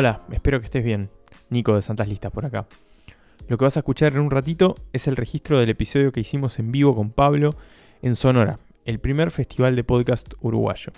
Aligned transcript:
Hola, 0.00 0.22
espero 0.32 0.60
que 0.60 0.64
estés 0.64 0.82
bien. 0.82 1.10
Nico 1.50 1.74
de 1.74 1.82
Santas 1.82 2.08
Listas 2.08 2.32
por 2.32 2.46
acá. 2.46 2.66
Lo 3.48 3.58
que 3.58 3.66
vas 3.66 3.76
a 3.76 3.80
escuchar 3.80 4.14
en 4.14 4.20
un 4.20 4.30
ratito 4.30 4.74
es 4.94 5.06
el 5.06 5.14
registro 5.14 5.58
del 5.58 5.68
episodio 5.68 6.10
que 6.10 6.20
hicimos 6.20 6.58
en 6.58 6.72
vivo 6.72 6.96
con 6.96 7.10
Pablo 7.10 7.54
en 8.00 8.16
Sonora, 8.16 8.58
el 8.86 8.98
primer 8.98 9.30
festival 9.30 9.76
de 9.76 9.84
podcast 9.84 10.32
uruguayo, 10.40 10.90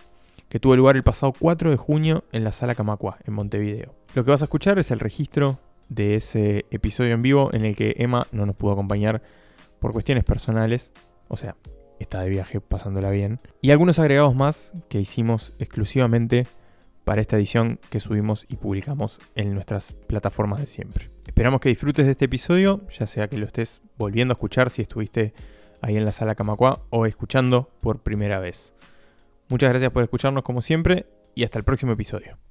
que 0.49 0.61
tuvo 0.61 0.77
lugar 0.77 0.95
el 0.95 1.03
pasado 1.03 1.33
4 1.37 1.73
de 1.73 1.77
junio 1.77 2.23
en 2.31 2.45
la 2.45 2.53
Sala 2.53 2.77
Camacua, 2.77 3.19
en 3.25 3.35
Montevideo. 3.35 3.93
Lo 4.15 4.25
que 4.25 4.31
vas 4.31 4.43
a 4.43 4.45
escuchar 4.45 4.79
es 4.79 4.93
el 4.93 5.01
registro 5.01 5.59
de 5.89 6.15
ese 6.15 6.67
episodio 6.71 7.13
en 7.13 7.23
vivo 7.23 7.51
en 7.53 7.65
el 7.65 7.75
que 7.75 7.97
Emma 7.99 8.29
no 8.31 8.47
nos 8.47 8.55
pudo 8.55 8.71
acompañar 8.71 9.21
por 9.81 9.91
cuestiones 9.91 10.23
personales, 10.23 10.93
o 11.27 11.37
sea, 11.37 11.57
está 11.99 12.21
de 12.21 12.31
viaje 12.31 12.61
pasándola 12.61 13.11
bien, 13.11 13.41
y 13.63 13.73
algunos 13.73 13.99
agregados 13.99 14.37
más 14.37 14.71
que 14.89 15.01
hicimos 15.01 15.55
exclusivamente 15.59 16.47
para 17.05 17.21
esta 17.21 17.37
edición 17.37 17.79
que 17.91 18.01
subimos 18.01 18.47
y 18.49 18.57
publicamos 18.57 19.19
en 19.35 19.55
nuestras 19.55 19.93
plataformas 20.07 20.61
de 20.61 20.67
siempre. 20.67 21.09
Esperamos 21.27 21.61
que 21.61 21.69
disfrutes 21.69 22.07
de 22.07 22.13
este 22.13 22.27
episodio, 22.27 22.81
ya 22.99 23.07
sea 23.07 23.29
que 23.29 23.39
lo 23.39 23.47
estés 23.47 23.83
volviendo 23.97 24.33
a 24.33 24.37
escuchar 24.37 24.71
si 24.71 24.83
estuviste 24.83 25.35
ahí 25.81 25.97
en 25.97 26.05
la 26.05 26.13
sala 26.13 26.35
Camacua 26.35 26.81
o 26.91 27.07
escuchando 27.07 27.71
por 27.81 28.01
primera 28.01 28.39
vez. 28.39 28.75
Muchas 29.49 29.71
gracias 29.71 29.93
por 29.93 30.03
escucharnos 30.03 30.45
como 30.45 30.63
siempre 30.63 31.07
y 31.35 31.45
hasta 31.45 31.59
el 31.59 31.65
próximo 31.65 31.93
episodio. 31.93 32.39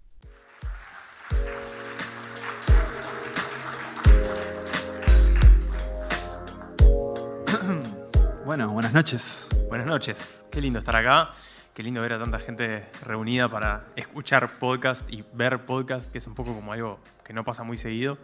Bueno, 8.44 8.74
buenas 8.74 8.92
noches. 8.92 9.48
Buenas 9.70 9.88
noches, 9.88 10.46
qué 10.52 10.60
lindo 10.60 10.80
estar 10.80 10.98
acá, 10.98 11.32
qué 11.74 11.84
lindo 11.84 12.02
ver 12.02 12.14
a 12.14 12.20
tanta 12.20 12.40
gente 12.40 12.86
reunida 13.06 13.50
para 13.50 13.86
escuchar 13.96 14.60
podcast 14.60 15.10
y 15.12 15.24
ver 15.34 15.66
podcast, 15.66 16.12
que 16.12 16.18
es 16.18 16.28
un 16.28 16.36
poco 16.36 16.54
como 16.54 16.74
algo 16.74 17.00
que 17.24 17.34
no 17.34 17.44
pasa 17.44 17.64
muy 17.64 17.78
seguido. 17.78 18.18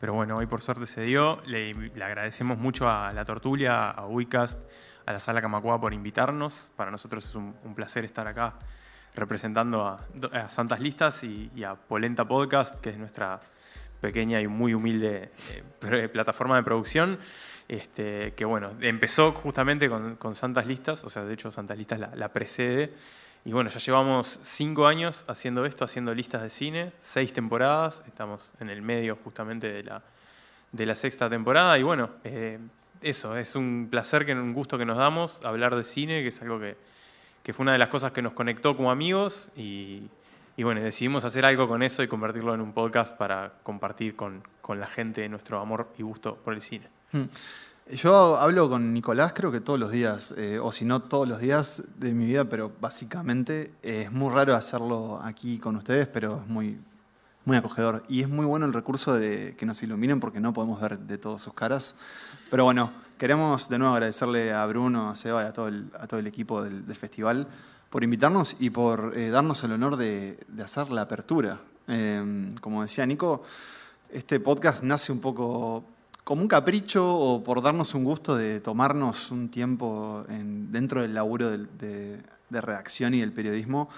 Pero 0.00 0.14
bueno, 0.14 0.36
hoy 0.36 0.46
por 0.46 0.62
suerte 0.62 0.86
se 0.86 1.02
dio. 1.02 1.38
Le, 1.46 1.72
agradecemos 2.02 2.58
mucho 2.58 2.88
a 2.88 3.12
La 3.12 3.24
Tortulia, 3.24 3.90
a 3.90 4.06
Wicast, 4.06 4.58
a 5.04 5.12
la 5.12 5.20
Sala 5.20 5.42
Camacua 5.42 5.80
por 5.80 5.92
invitarnos. 5.92 6.70
Para 6.76 6.90
nosotros 6.90 7.26
es 7.26 7.34
un, 7.34 7.54
placer 7.74 8.04
estar 8.04 8.26
acá 8.26 8.54
representando 9.14 9.86
a, 9.86 10.48
Santas 10.48 10.80
Listas 10.80 11.22
y, 11.22 11.50
y, 11.54 11.64
a 11.64 11.74
Polenta 11.74 12.26
Podcast, 12.26 12.80
que 12.80 12.90
es 12.90 12.98
nuestra 12.98 13.40
pequeña 14.00 14.40
y 14.40 14.46
muy 14.46 14.74
humilde 14.74 15.30
eh, 15.82 16.08
plataforma 16.12 16.56
de 16.56 16.62
producción. 16.62 17.18
Este, 17.68 18.32
que 18.34 18.44
bueno, 18.44 18.70
empezó 18.80 19.32
justamente 19.32 19.88
con, 19.88 20.16
con, 20.16 20.34
Santas 20.34 20.66
Listas, 20.66 21.02
o 21.04 21.10
sea, 21.10 21.24
de 21.24 21.34
hecho 21.34 21.50
Santas 21.50 21.76
Listas 21.76 21.98
la, 21.98 22.14
la 22.14 22.32
precede. 22.32 22.92
Y 23.46 23.52
bueno, 23.52 23.70
ya 23.70 23.78
llevamos 23.78 24.40
cinco 24.42 24.88
años 24.88 25.24
haciendo 25.28 25.64
esto, 25.64 25.84
haciendo 25.84 26.12
listas 26.12 26.42
de 26.42 26.50
cine, 26.50 26.92
seis 26.98 27.32
temporadas, 27.32 28.02
estamos 28.04 28.50
en 28.58 28.70
el 28.70 28.82
medio 28.82 29.16
justamente 29.22 29.72
de 29.72 29.84
la, 29.84 30.02
de 30.72 30.84
la 30.84 30.96
sexta 30.96 31.30
temporada. 31.30 31.78
Y 31.78 31.84
bueno, 31.84 32.10
eh, 32.24 32.58
eso, 33.02 33.36
es 33.36 33.54
un 33.54 33.86
placer, 33.88 34.26
que, 34.26 34.32
un 34.32 34.52
gusto 34.52 34.78
que 34.78 34.84
nos 34.84 34.96
damos 34.96 35.40
hablar 35.44 35.76
de 35.76 35.84
cine, 35.84 36.22
que 36.22 36.28
es 36.28 36.42
algo 36.42 36.58
que, 36.58 36.76
que 37.44 37.52
fue 37.52 37.62
una 37.62 37.72
de 37.72 37.78
las 37.78 37.88
cosas 37.88 38.10
que 38.10 38.20
nos 38.20 38.32
conectó 38.32 38.76
como 38.76 38.90
amigos. 38.90 39.52
Y, 39.54 40.08
y, 40.56 40.64
bueno, 40.64 40.80
decidimos 40.80 41.24
hacer 41.24 41.44
algo 41.44 41.68
con 41.68 41.84
eso 41.84 42.02
y 42.02 42.08
convertirlo 42.08 42.52
en 42.52 42.60
un 42.60 42.72
podcast 42.72 43.16
para 43.16 43.52
compartir 43.62 44.16
con, 44.16 44.42
con 44.60 44.80
la 44.80 44.88
gente 44.88 45.28
nuestro 45.28 45.60
amor 45.60 45.92
y 45.98 46.02
gusto 46.02 46.34
por 46.34 46.52
el 46.52 46.60
cine. 46.60 46.95
Yo 47.92 48.36
hablo 48.36 48.68
con 48.68 48.92
Nicolás 48.92 49.32
creo 49.32 49.52
que 49.52 49.60
todos 49.60 49.78
los 49.78 49.92
días, 49.92 50.34
eh, 50.36 50.58
o 50.58 50.72
si 50.72 50.84
no 50.84 51.02
todos 51.02 51.28
los 51.28 51.38
días 51.38 52.00
de 52.00 52.12
mi 52.14 52.26
vida, 52.26 52.44
pero 52.44 52.72
básicamente 52.80 53.74
eh, 53.84 54.02
es 54.06 54.12
muy 54.12 54.34
raro 54.34 54.56
hacerlo 54.56 55.20
aquí 55.22 55.60
con 55.60 55.76
ustedes, 55.76 56.08
pero 56.08 56.40
es 56.40 56.48
muy, 56.48 56.80
muy 57.44 57.56
acogedor. 57.56 58.02
Y 58.08 58.22
es 58.22 58.28
muy 58.28 58.44
bueno 58.44 58.66
el 58.66 58.72
recurso 58.72 59.14
de 59.14 59.54
que 59.56 59.66
nos 59.66 59.80
iluminen 59.84 60.18
porque 60.18 60.40
no 60.40 60.52
podemos 60.52 60.80
ver 60.80 60.98
de 60.98 61.16
todas 61.16 61.42
sus 61.42 61.54
caras. 61.54 62.00
Pero 62.50 62.64
bueno, 62.64 62.90
queremos 63.18 63.68
de 63.68 63.78
nuevo 63.78 63.94
agradecerle 63.94 64.52
a 64.52 64.66
Bruno, 64.66 65.08
a 65.08 65.14
Seba 65.14 65.44
y 65.44 65.46
a 65.46 65.52
todo 65.52 65.68
el, 65.68 65.88
a 65.96 66.08
todo 66.08 66.18
el 66.18 66.26
equipo 66.26 66.64
del, 66.64 66.84
del 66.86 66.96
festival 66.96 67.46
por 67.88 68.02
invitarnos 68.02 68.56
y 68.58 68.70
por 68.70 69.16
eh, 69.16 69.30
darnos 69.30 69.62
el 69.62 69.70
honor 69.70 69.96
de, 69.96 70.40
de 70.48 70.62
hacer 70.64 70.90
la 70.90 71.02
apertura. 71.02 71.60
como 72.60 72.82
decía 72.82 73.06
Nico, 73.06 73.44
este 74.10 74.40
podcast 74.40 74.82
nace 74.82 75.12
un 75.12 75.20
poco 75.20 75.84
como 76.26 76.42
un 76.42 76.48
capricho 76.48 77.06
o 77.06 77.40
por 77.44 77.62
darnos 77.62 77.94
un 77.94 78.02
gusto 78.02 78.34
de 78.34 78.58
tomarnos 78.58 79.30
un 79.30 79.48
tiempo 79.48 80.24
en, 80.28 80.72
dentro 80.72 81.02
del 81.02 81.14
laburo 81.14 81.52
de, 81.52 82.18
de, 82.50 82.60
redacción 82.60 83.14
y 83.14 83.20
del 83.20 83.30
periodismo, 83.30 83.88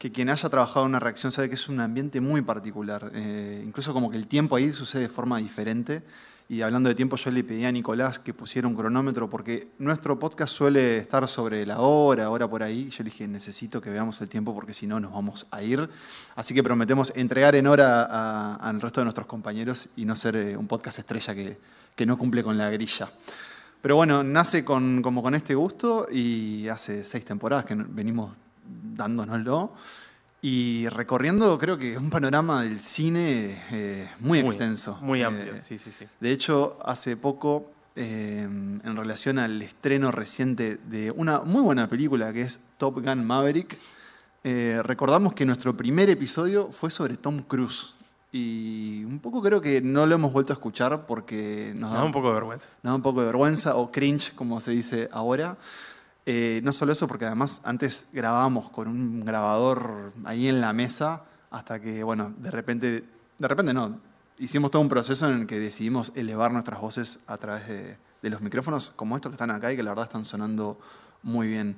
que 0.00 0.10
quien 0.10 0.30
haya 0.30 0.48
trabajado 0.48 0.86
en 0.86 0.92
una 0.92 0.98
redacción 0.98 1.30
sabe 1.30 1.50
que 1.50 1.56
es 1.56 1.68
un 1.68 1.78
ambiente 1.78 2.22
muy 2.22 2.40
particular. 2.40 3.12
Eh, 3.12 3.62
incluso 3.62 3.92
como 3.92 4.10
que 4.10 4.16
el 4.16 4.26
tiempo 4.28 4.56
ahí 4.56 4.72
sucede 4.72 5.02
de 5.02 5.08
forma 5.10 5.36
diferente. 5.36 6.02
Y 6.48 6.62
hablando 6.62 6.88
de 6.88 6.94
tiempo, 6.94 7.16
yo 7.16 7.30
le 7.30 7.44
pedí 7.44 7.66
a 7.66 7.70
Nicolás 7.70 8.18
que 8.18 8.32
pusiera 8.32 8.66
un 8.66 8.74
cronómetro 8.74 9.28
porque 9.28 9.68
nuestro 9.78 10.18
podcast 10.18 10.54
suele 10.54 10.96
estar 10.96 11.28
sobre 11.28 11.66
la 11.66 11.80
hora, 11.80 12.30
hora 12.30 12.48
por 12.48 12.62
ahí. 12.62 12.88
Yo 12.88 13.04
le 13.04 13.10
dije, 13.10 13.28
necesito 13.28 13.82
que 13.82 13.90
veamos 13.90 14.18
el 14.22 14.30
tiempo 14.30 14.54
porque 14.54 14.72
si 14.72 14.86
no 14.86 14.98
nos 15.00 15.12
vamos 15.12 15.46
a 15.50 15.62
ir. 15.62 15.86
Así 16.34 16.54
que 16.54 16.62
prometemos 16.62 17.12
entregar 17.14 17.54
en 17.54 17.66
hora 17.66 18.54
al 18.54 18.80
resto 18.80 19.02
de 19.02 19.04
nuestros 19.04 19.26
compañeros 19.26 19.90
y 19.96 20.06
no 20.06 20.16
ser 20.16 20.34
eh, 20.34 20.56
un 20.56 20.66
podcast 20.66 20.98
estrella 20.98 21.34
que, 21.34 21.58
que, 21.94 22.06
no 22.06 22.16
cumple 22.16 22.42
con 22.42 22.56
la 22.56 22.70
grilla. 22.70 23.10
Pero 23.82 23.96
bueno, 23.96 24.24
nace 24.24 24.64
con, 24.64 25.02
como 25.02 25.22
con 25.22 25.34
este 25.34 25.54
gusto 25.54 26.06
y 26.10 26.68
hace 26.68 27.04
seis 27.04 27.22
temporadas 27.22 27.66
que 27.66 27.74
venimos 27.74 28.30
dándonoslo 28.94 29.72
y 30.42 30.88
recorriendo 30.88 31.58
creo 31.58 31.76
que 31.76 31.98
un 31.98 32.08
panorama 32.08 32.62
del 32.62 32.80
cine 32.80 33.62
eh, 33.70 34.08
muy, 34.20 34.42
muy, 34.42 34.48
extenso. 34.48 34.98
Muy 35.02 35.22
amplio, 35.22 35.54
eh, 35.54 35.62
sí, 35.66 35.76
sí, 35.76 35.92
sí. 35.96 36.06
De 36.18 36.32
hecho, 36.32 36.78
hace 36.82 37.16
poco, 37.16 37.70
eh, 37.94 38.42
en 38.42 38.96
relación 38.96 39.38
al 39.38 39.60
estreno 39.60 40.10
reciente 40.10 40.78
de 40.86 41.10
una 41.10 41.40
muy 41.40 41.60
buena 41.60 41.88
película 41.88 42.32
que 42.32 42.42
es 42.42 42.68
Top 42.78 43.04
Gun 43.04 43.24
Maverick, 43.24 43.78
eh, 44.42 44.80
recordamos 44.82 45.34
que 45.34 45.44
nuestro 45.44 45.76
primer 45.76 46.08
episodio 46.08 46.70
fue 46.72 46.90
sobre 46.90 47.16
Tom 47.16 47.40
Cruise. 47.40 47.94
Y 48.32 49.04
un 49.04 49.18
poco 49.18 49.42
creo 49.42 49.60
que 49.60 49.80
no 49.82 50.06
lo 50.06 50.14
hemos 50.14 50.32
vuelto 50.32 50.52
a 50.52 50.54
escuchar 50.54 51.04
porque 51.06 51.72
nos 51.74 51.92
da, 51.92 51.98
da 51.98 52.04
un 52.04 52.12
poco 52.12 52.28
de 52.28 52.34
vergüenza. 52.34 52.68
Nos 52.82 52.92
da 52.92 52.94
un 52.94 53.02
poco 53.02 53.20
de 53.20 53.26
vergüenza 53.26 53.74
o 53.74 53.90
cringe, 53.90 54.32
como 54.34 54.60
se 54.60 54.70
dice 54.70 55.08
ahora. 55.12 55.58
Eh, 56.26 56.60
no 56.62 56.72
solo 56.72 56.92
eso, 56.92 57.08
porque 57.08 57.24
además 57.24 57.62
antes 57.64 58.06
grabábamos 58.12 58.70
con 58.70 58.88
un 58.88 59.24
grabador 59.24 60.12
ahí 60.24 60.48
en 60.48 60.60
la 60.60 60.72
mesa, 60.72 61.24
hasta 61.50 61.80
que, 61.80 62.02
bueno, 62.02 62.32
de 62.36 62.50
repente, 62.50 63.04
de 63.38 63.48
repente 63.48 63.72
no, 63.72 63.98
hicimos 64.38 64.70
todo 64.70 64.82
un 64.82 64.88
proceso 64.88 65.28
en 65.28 65.40
el 65.40 65.46
que 65.46 65.58
decidimos 65.58 66.12
elevar 66.16 66.52
nuestras 66.52 66.80
voces 66.80 67.20
a 67.26 67.36
través 67.36 67.68
de, 67.68 67.96
los 68.22 68.40
micrófonos 68.42 68.90
como 68.90 69.16
estos 69.16 69.30
que 69.30 69.34
están 69.34 69.50
acá 69.50 69.72
y 69.72 69.76
que 69.76 69.82
la 69.82 69.92
verdad 69.92 70.04
están 70.04 70.24
sonando 70.24 70.78
muy 71.22 71.48
bien. 71.48 71.76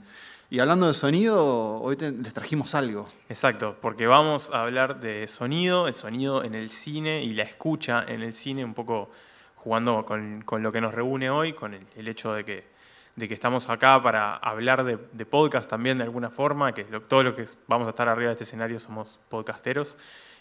Y 0.50 0.58
hablando 0.58 0.86
de 0.86 0.94
sonido, 0.94 1.81
hoy 1.81 1.97
les 1.97 2.34
trajimos 2.34 2.75
algo. 2.75 3.06
Exacto, 3.28 3.78
porque 3.81 4.06
vamos 4.06 4.50
a 4.52 4.62
hablar 4.62 5.00
de 5.00 5.26
sonido, 5.28 5.86
el 5.86 5.94
sonido 5.94 6.44
en 6.44 6.54
el 6.54 6.69
cine 6.69 7.22
y 7.22 7.32
la 7.32 7.44
escucha 7.44 8.04
en 8.06 8.22
el 8.22 8.34
cine, 8.34 8.64
un 8.64 8.75
poco 8.75 9.10
jugando 9.56 10.04
con, 10.04 10.44
lo 10.62 10.72
que 10.72 10.81
nos 10.81 10.92
reúne 10.92 11.31
hoy, 11.31 11.52
con 11.54 11.75
el 11.75 12.08
hecho 12.08 12.34
de 12.34 12.44
que 12.44 12.71
de 13.16 13.28
que 13.28 13.34
estamos 13.34 13.68
acá 13.68 14.02
para 14.02 14.36
hablar 14.36 14.84
de, 14.84 14.98
de 15.12 15.26
podcast 15.26 15.68
también 15.68 15.98
de 15.98 16.04
alguna 16.04 16.30
forma, 16.30 16.72
que 16.72 16.84
lo, 16.90 17.02
todo 17.02 17.22
lo 17.22 17.34
que 17.36 17.44
vamos 17.66 17.86
a 17.86 17.90
estar 17.90 18.08
arriba 18.08 18.28
de 18.28 18.32
este 18.32 18.44
escenario 18.44 18.80
somos 18.80 19.18
podcasteros. 19.28 19.98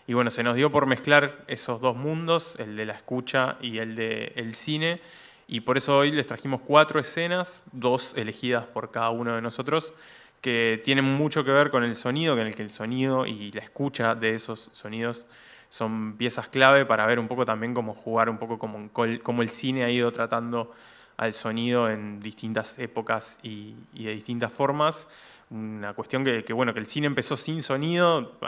Y 0.08 0.14
bueno, 0.14 0.30
se 0.30 0.44
nos 0.44 0.56
dio 0.56 0.72
por 0.72 0.86
mezclar 0.86 1.44
esos 1.48 1.82
dos 1.82 1.96
mundos, 1.96 2.56
el 2.60 2.76
de 2.76 2.86
la 2.86 2.94
escucha 2.94 3.58
y 3.62 3.78
el 3.78 3.96
del 3.96 4.34
el 4.36 4.54
cine. 4.54 5.02
Y 5.48 5.62
por 5.62 5.78
eso 5.78 5.98
hoy 5.98 6.12
les 6.12 6.28
trajimos 6.28 6.62
cuatro 6.62 7.00
escenas, 7.00 7.64
dos 7.74 8.14
elegidas 8.16 8.66
por 8.66 8.90
cada 8.90 9.10
uno 9.10 9.36
de 9.36 9.42
nosotros, 9.42 9.94
que 10.40 10.82
tienen 10.84 11.06
mucho 11.06 11.44
que 11.44 11.52
ver 11.52 11.70
con 11.70 11.84
el 11.84 11.96
sonido, 11.96 12.40
en 12.40 12.48
el 12.48 12.56
que 12.56 12.64
el 12.64 12.72
sonido 12.72 13.26
y 13.26 13.52
la 13.52 13.62
escucha 13.62 14.16
de 14.16 14.34
esos 14.34 14.70
sonidos 14.74 15.28
son 15.70 16.18
piezas 16.18 16.48
clave 16.48 16.86
para 16.86 17.06
ver 17.06 17.20
un 17.20 17.28
poco 17.28 17.46
también 17.46 17.74
cómo 17.74 17.94
jugar, 17.94 18.30
un 18.30 18.38
poco 18.38 18.58
como, 18.58 18.90
como 18.92 19.42
el 19.42 19.50
cine 19.50 19.84
ha 19.84 19.90
ido 19.90 20.12
tratando 20.12 20.74
al 21.22 21.34
sonido 21.36 21.88
en 21.88 22.20
distintas 22.20 22.80
épocas 22.80 23.38
y, 23.44 23.76
de 23.94 24.12
distintas 24.12 24.52
formas. 24.52 25.08
Una 25.52 25.94
cuestión 25.94 26.24
que, 26.24 26.52
bueno, 26.52 26.74
que 26.74 26.80
el 26.80 26.88
cine 26.88 27.06
empezó 27.06 27.38
sin 27.38 27.62
sonido, 27.62 28.40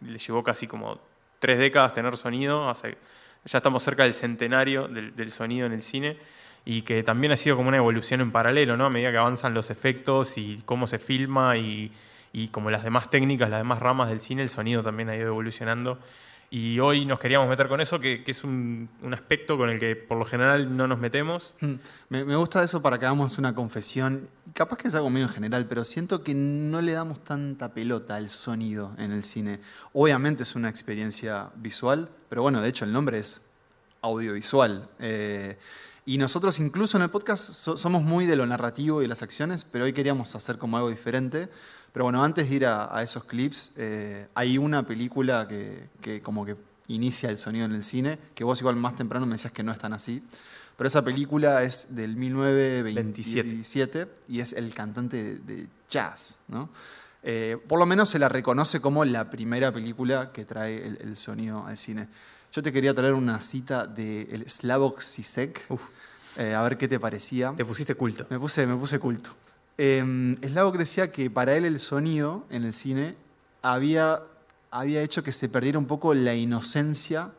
le 0.00 0.18
llevó 0.18 0.42
casi 0.42 0.66
como 0.66 0.98
tres 1.38 1.60
décadas 1.60 1.92
tener 1.92 2.16
sonido, 2.16 2.72
ya 3.44 3.58
estamos 3.58 3.84
cerca 3.84 4.02
del 4.02 4.14
centenario 4.14 4.88
del, 4.88 5.30
sonido 5.30 5.66
en 5.66 5.72
el 5.72 5.80
cine, 5.80 6.18
y 6.64 6.82
que 6.82 7.04
también 7.04 7.32
ha 7.32 7.36
sido 7.36 7.56
como 7.56 7.68
una 7.68 7.76
evolución 7.76 8.20
en 8.20 8.32
paralelo, 8.32 8.76
¿no? 8.76 8.86
A 8.86 8.90
medida 8.90 9.12
que 9.12 9.18
avanzan 9.18 9.54
los 9.54 9.70
efectos 9.70 10.38
y 10.38 10.60
cómo 10.64 10.88
se 10.88 10.98
filma 10.98 11.56
y 11.56 11.92
como 12.50 12.72
las 12.72 12.82
demás 12.82 13.10
técnicas, 13.10 13.48
las 13.48 13.60
demás 13.60 13.78
ramas 13.78 14.08
del 14.08 14.18
cine, 14.18 14.42
el 14.42 14.48
sonido 14.48 14.82
también 14.82 15.08
ha 15.08 15.14
ido 15.14 15.28
evolucionando 15.28 16.00
Y 16.50 16.80
hoy 16.80 17.04
nos 17.04 17.18
queríamos 17.18 17.46
meter 17.46 17.68
con 17.68 17.80
eso, 17.82 18.00
que, 18.00 18.24
es 18.26 18.42
un, 18.42 18.88
aspecto 19.12 19.58
con 19.58 19.68
el 19.68 19.78
que 19.78 19.96
por 19.96 20.16
lo 20.16 20.24
general 20.24 20.74
no 20.74 20.86
nos 20.86 20.98
metemos. 20.98 21.54
Hmm. 21.60 21.74
Me, 22.08 22.36
gusta 22.36 22.62
eso 22.62 22.80
para 22.80 22.98
que 22.98 23.04
hagamos 23.04 23.36
una 23.36 23.54
confesión. 23.54 24.30
Capaz 24.54 24.78
que 24.78 24.88
es 24.88 24.94
algo 24.94 25.10
medio 25.10 25.26
en 25.26 25.32
general, 25.32 25.66
pero 25.68 25.84
siento 25.84 26.22
que 26.22 26.32
no 26.34 26.80
le 26.80 26.92
damos 26.92 27.22
tanta 27.22 27.74
pelota 27.74 28.16
al 28.16 28.30
sonido 28.30 28.94
en 28.96 29.12
el 29.12 29.24
cine. 29.24 29.60
Obviamente 29.92 30.44
es 30.44 30.54
una 30.54 30.70
experiencia 30.70 31.50
visual, 31.56 32.08
pero 32.30 32.40
bueno, 32.40 32.62
de 32.62 32.68
hecho 32.70 32.86
el 32.86 32.92
nombre 32.92 33.18
es 33.18 33.42
audiovisual. 34.00 34.88
Eh, 35.00 35.58
y 36.06 36.16
nosotros 36.16 36.58
incluso 36.60 36.96
en 36.96 37.02
el 37.02 37.10
podcast 37.10 37.50
somos 37.50 38.02
muy 38.02 38.24
de 38.24 38.36
lo 38.36 38.46
narrativo 38.46 39.02
y 39.02 39.04
de 39.04 39.08
las 39.08 39.20
acciones, 39.20 39.64
pero 39.64 39.84
hoy 39.84 39.92
queríamos 39.92 40.34
hacer 40.34 40.56
como 40.56 40.78
algo 40.78 40.88
diferente. 40.88 41.50
Pero 41.92 42.04
bueno, 42.04 42.22
antes 42.22 42.48
de 42.48 42.56
ir 42.56 42.66
a, 42.66 43.02
esos 43.02 43.24
clips, 43.24 43.72
eh, 43.76 44.28
hay 44.34 44.58
una 44.58 44.86
película 44.86 45.48
que, 45.48 46.20
como 46.22 46.44
que 46.44 46.56
inicia 46.88 47.30
el 47.30 47.38
sonido 47.38 47.64
en 47.66 47.72
el 47.72 47.84
cine, 47.84 48.18
que 48.34 48.44
vos 48.44 48.60
igual 48.60 48.76
más 48.76 48.96
temprano 48.96 49.26
me 49.26 49.32
decías 49.32 49.52
que 49.52 49.62
no 49.62 49.72
es 49.72 49.78
tan 49.78 49.92
así. 49.92 50.22
Pero 50.76 50.86
esa 50.86 51.02
película 51.02 51.64
es 51.64 51.96
del 51.96 52.14
1927 52.14 54.06
y 54.28 54.40
es 54.40 54.52
el 54.52 54.72
cantante 54.72 55.38
de, 55.38 55.66
jazz, 55.90 56.36
¿no? 56.48 56.68
Eh, 57.24 57.56
por 57.66 57.80
lo 57.80 57.86
menos 57.86 58.10
se 58.10 58.18
la 58.18 58.28
reconoce 58.28 58.80
como 58.80 59.04
la 59.04 59.28
primera 59.28 59.72
película 59.72 60.30
que 60.32 60.44
trae 60.44 60.86
el, 60.86 61.16
sonido 61.16 61.66
al 61.66 61.76
cine. 61.76 62.06
Yo 62.52 62.62
te 62.62 62.72
quería 62.72 62.94
traer 62.94 63.14
una 63.14 63.40
cita 63.40 63.86
de 63.86 64.22
el 64.30 64.48
Slavoj 64.48 65.02
Zizek, 65.02 65.66
eh, 66.36 66.54
a 66.54 66.62
ver 66.62 66.78
qué 66.78 66.86
te 66.86 67.00
parecía. 67.00 67.52
Te 67.56 67.64
pusiste 67.64 67.96
culto. 67.96 68.26
Me 68.30 68.38
puse, 68.38 68.64
me 68.66 68.76
puse 68.76 69.00
culto. 69.00 69.30
Eh, 69.78 70.04
decía 70.76 71.12
que 71.12 71.30
para 71.30 71.56
él 71.56 71.64
el 71.64 71.78
sonido 71.78 72.44
en 72.50 72.64
el 72.64 72.74
cine 72.74 73.14
había, 73.62 74.20
había 74.70 75.02
hecho 75.02 75.22
que 75.22 75.32
se 75.32 75.48
perdiera 75.48 75.78
un 75.78 75.86
poco 75.86 76.14
la 76.14 76.34
inocencia 76.34 77.30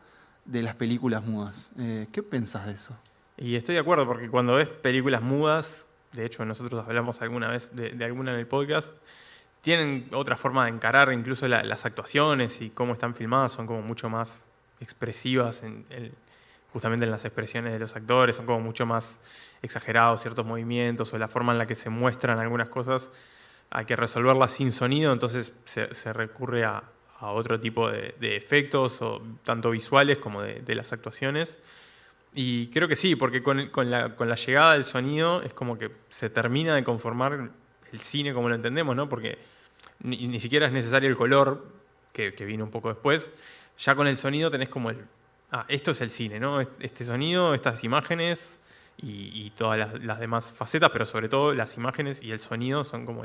de 0.46 0.64
las 0.64 0.76
películas 0.76 1.26
mudas. 1.26 1.74
Eh, 1.78 2.08
¿Qué 2.12 2.24
pensás 2.24 2.66
de 2.66 2.74
eso? 2.74 2.98
Y 3.38 3.56
estoy 3.56 3.76
de 3.76 3.82
acuerdo, 3.82 4.08
porque 4.08 4.30
cuando 4.30 4.56
ves 4.56 4.70
películas 4.70 5.22
mudas, 5.22 5.88
de 6.14 6.26
hecho 6.26 6.44
nosotros 6.46 6.82
hablamos 6.86 7.22
alguna 7.22 7.50
vez 7.50 7.76
de, 7.76 8.04
alguna 8.04 8.34
en 8.34 8.40
el 8.40 8.48
podcast, 8.48 8.92
tienen 9.62 10.08
otra 10.14 10.38
forma 10.38 10.66
de 10.66 10.72
encarar 10.72 11.12
incluso 11.14 11.48
las 11.48 11.86
actuaciones 11.86 12.62
y 12.62 12.70
cómo 12.70 12.94
están 12.94 13.16
filmadas, 13.16 13.52
son 13.52 13.68
como 13.68 13.82
mucho 13.82 14.10
más 14.10 14.46
expresivas 14.80 15.64
en, 15.64 15.86
justamente 16.72 17.06
en 17.06 17.12
las 17.12 17.26
expresiones 17.26 17.74
de 17.74 17.80
los 17.80 17.96
actores, 17.96 18.36
son 18.36 18.46
como 18.46 18.62
mucho 18.62 18.86
más 18.86 19.20
exagerados 19.62 20.22
ciertos 20.22 20.46
movimientos 20.46 21.14
o 21.14 21.18
la 21.18 21.28
forma 21.28 21.52
en 21.52 21.58
la 21.58 21.68
que 21.68 21.76
se 21.76 21.90
muestran 21.90 22.40
algunas 22.40 22.70
cosas, 22.70 23.12
hay 23.72 23.86
que 23.86 23.96
resolverlas 23.96 24.52
sin 24.52 24.72
sonido, 24.72 25.14
entonces 25.14 25.54
se, 25.66 26.14
recurre 26.14 26.66
a, 26.66 26.84
otro 27.22 27.60
tipo 27.60 27.90
de, 27.90 28.16
efectos, 28.36 29.02
o 29.02 29.22
tanto 29.44 29.72
visuales 29.72 30.18
como 30.18 30.42
de, 30.42 30.76
las 30.76 30.94
actuaciones. 30.94 31.60
Y 32.34 32.68
creo 32.68 32.88
que 32.88 32.96
sí, 32.96 33.16
porque 33.16 33.44
con, 33.44 33.70
la, 33.90 34.36
llegada 34.36 34.74
del 34.74 34.84
sonido 34.84 35.42
es 35.42 35.54
como 35.54 35.78
que 35.78 35.92
se 36.10 36.30
termina 36.30 36.76
de 36.76 36.84
conformar 36.84 37.52
el 37.92 38.00
cine 38.00 38.34
como 38.34 38.50
lo 38.50 38.56
entendemos, 38.56 38.96
¿no? 38.96 39.10
Porque 39.10 39.38
ni, 40.00 40.40
siquiera 40.40 40.68
es 40.68 40.72
necesario 40.72 41.10
el 41.10 41.18
color, 41.18 41.66
que, 42.14 42.32
vino 42.32 42.64
un 42.64 42.72
poco 42.72 42.90
después. 42.90 43.32
Ya 43.78 43.96
con 43.96 44.08
el 44.08 44.18
sonido 44.18 44.50
tenés 44.50 44.70
como 44.70 44.90
el, 44.90 44.98
ah, 45.52 45.66
esto 45.68 45.92
es 45.92 46.02
el 46.02 46.10
cine, 46.10 46.40
¿no? 46.40 46.62
Este 46.62 47.04
sonido, 47.04 47.54
estas 47.54 47.84
imágenes, 47.84 48.60
y, 49.02 49.52
todas 49.52 50.00
las, 50.02 50.20
demás 50.20 50.52
facetas, 50.52 50.92
pero 50.92 51.06
sobre 51.06 51.30
todo 51.30 51.54
las 51.54 51.78
imágenes 51.78 52.22
y 52.22 52.32
el 52.32 52.40
sonido 52.40 52.84
son 52.84 53.06
como 53.06 53.24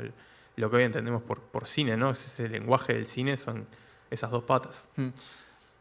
lo 0.55 0.69
que 0.69 0.77
hoy 0.77 0.83
entendemos 0.83 1.21
por, 1.21 1.41
por 1.41 1.67
cine, 1.67 1.97
¿no? 1.97 2.11
Ese 2.11 2.47
lenguaje 2.47 2.93
del 2.93 3.05
cine 3.05 3.37
son 3.37 3.67
esas 4.09 4.31
dos 4.31 4.43
patas. 4.43 4.85
Hmm. 4.95 5.09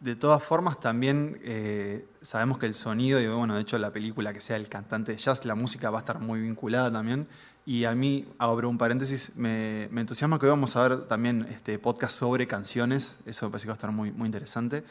De 0.01 0.17
todas 0.17 0.43
formas, 0.43 0.81
también 0.81 1.41
eh, 1.45 2.07
sabemos 2.21 2.59
que 2.59 2.67
el 2.67 2.75
sonido, 2.75 3.21
y 3.21 3.27
bueno, 3.29 3.55
de 3.55 3.63
hecho 3.63 3.79
la 3.79 3.91
película 3.91 4.35
que 4.35 4.41
sea 4.41 4.57
el 4.57 4.69
cantante 4.69 5.13
de 5.13 5.19
jazz, 5.19 5.45
la 5.45 5.55
música 5.55 5.91
va 5.91 5.99
a 5.99 6.01
estar 6.01 6.19
muy 6.19 6.41
vinculada 6.41 6.93
también. 6.93 7.27
Y 7.65 7.85
a 7.85 7.95
mí, 7.95 8.29
abro 8.39 8.69
un 8.69 8.77
paréntesis, 8.77 9.37
me, 9.37 9.85
entusiasma 9.85 10.39
que 10.39 10.45
hoy 10.45 10.51
vamos 10.51 10.77
a 10.77 10.87
ver 10.87 11.07
también 11.07 11.47
este 11.49 11.79
podcast 11.79 12.19
sobre 12.19 12.47
canciones, 12.47 13.21
eso 13.25 13.47
me 13.47 13.53
parece 13.53 13.65
que 13.65 13.69
va 13.69 13.75
a 13.75 13.81
estar 13.81 13.93
muy, 13.93 14.13
muy 14.13 14.27
interesante. 14.27 14.85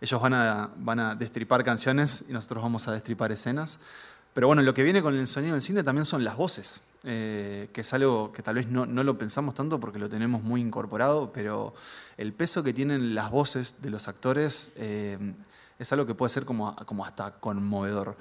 Ellos 0.00 0.22
van 0.22 0.34
a, 0.34 0.70
van 0.76 1.00
a 1.00 1.14
destripar 1.16 1.64
canciones 1.64 2.26
y 2.28 2.32
nosotros 2.32 2.62
vamos 2.62 2.86
a 2.86 2.92
destripar 2.92 3.32
escenas. 3.32 3.80
Pero 4.32 4.46
bueno, 4.46 4.62
lo 4.62 4.74
que 4.74 4.82
viene 4.82 5.02
con 5.02 5.16
el 5.16 5.26
sonido 5.26 5.54
del 5.54 5.62
cine 5.62 5.82
también 5.82 6.04
son 6.04 6.22
las 6.22 6.36
voces, 6.36 6.80
eh, 7.04 7.68
que 7.72 7.80
es 7.80 7.92
algo 7.94 8.32
que 8.32 8.42
tal 8.42 8.56
vez 8.56 8.68
no, 8.68 8.86
lo 8.86 9.18
pensamos 9.18 9.54
tanto 9.54 9.80
porque 9.80 9.98
lo 9.98 10.08
tenemos 10.08 10.42
muy 10.42 10.60
incorporado, 10.60 11.32
pero 11.32 11.74
el 12.16 12.32
peso 12.32 12.62
que 12.62 12.72
tienen 12.72 13.14
las 13.14 13.30
voces 13.30 13.82
de 13.82 13.90
los 13.90 14.06
actores 14.06 14.72
eh, 14.76 15.18
es 15.78 15.92
algo 15.92 16.06
que 16.06 16.14
puede 16.14 16.30
ser 16.30 16.44
como, 16.44 16.76
como 16.86 17.04
hasta 17.04 17.32
conmovedor. 17.40 18.16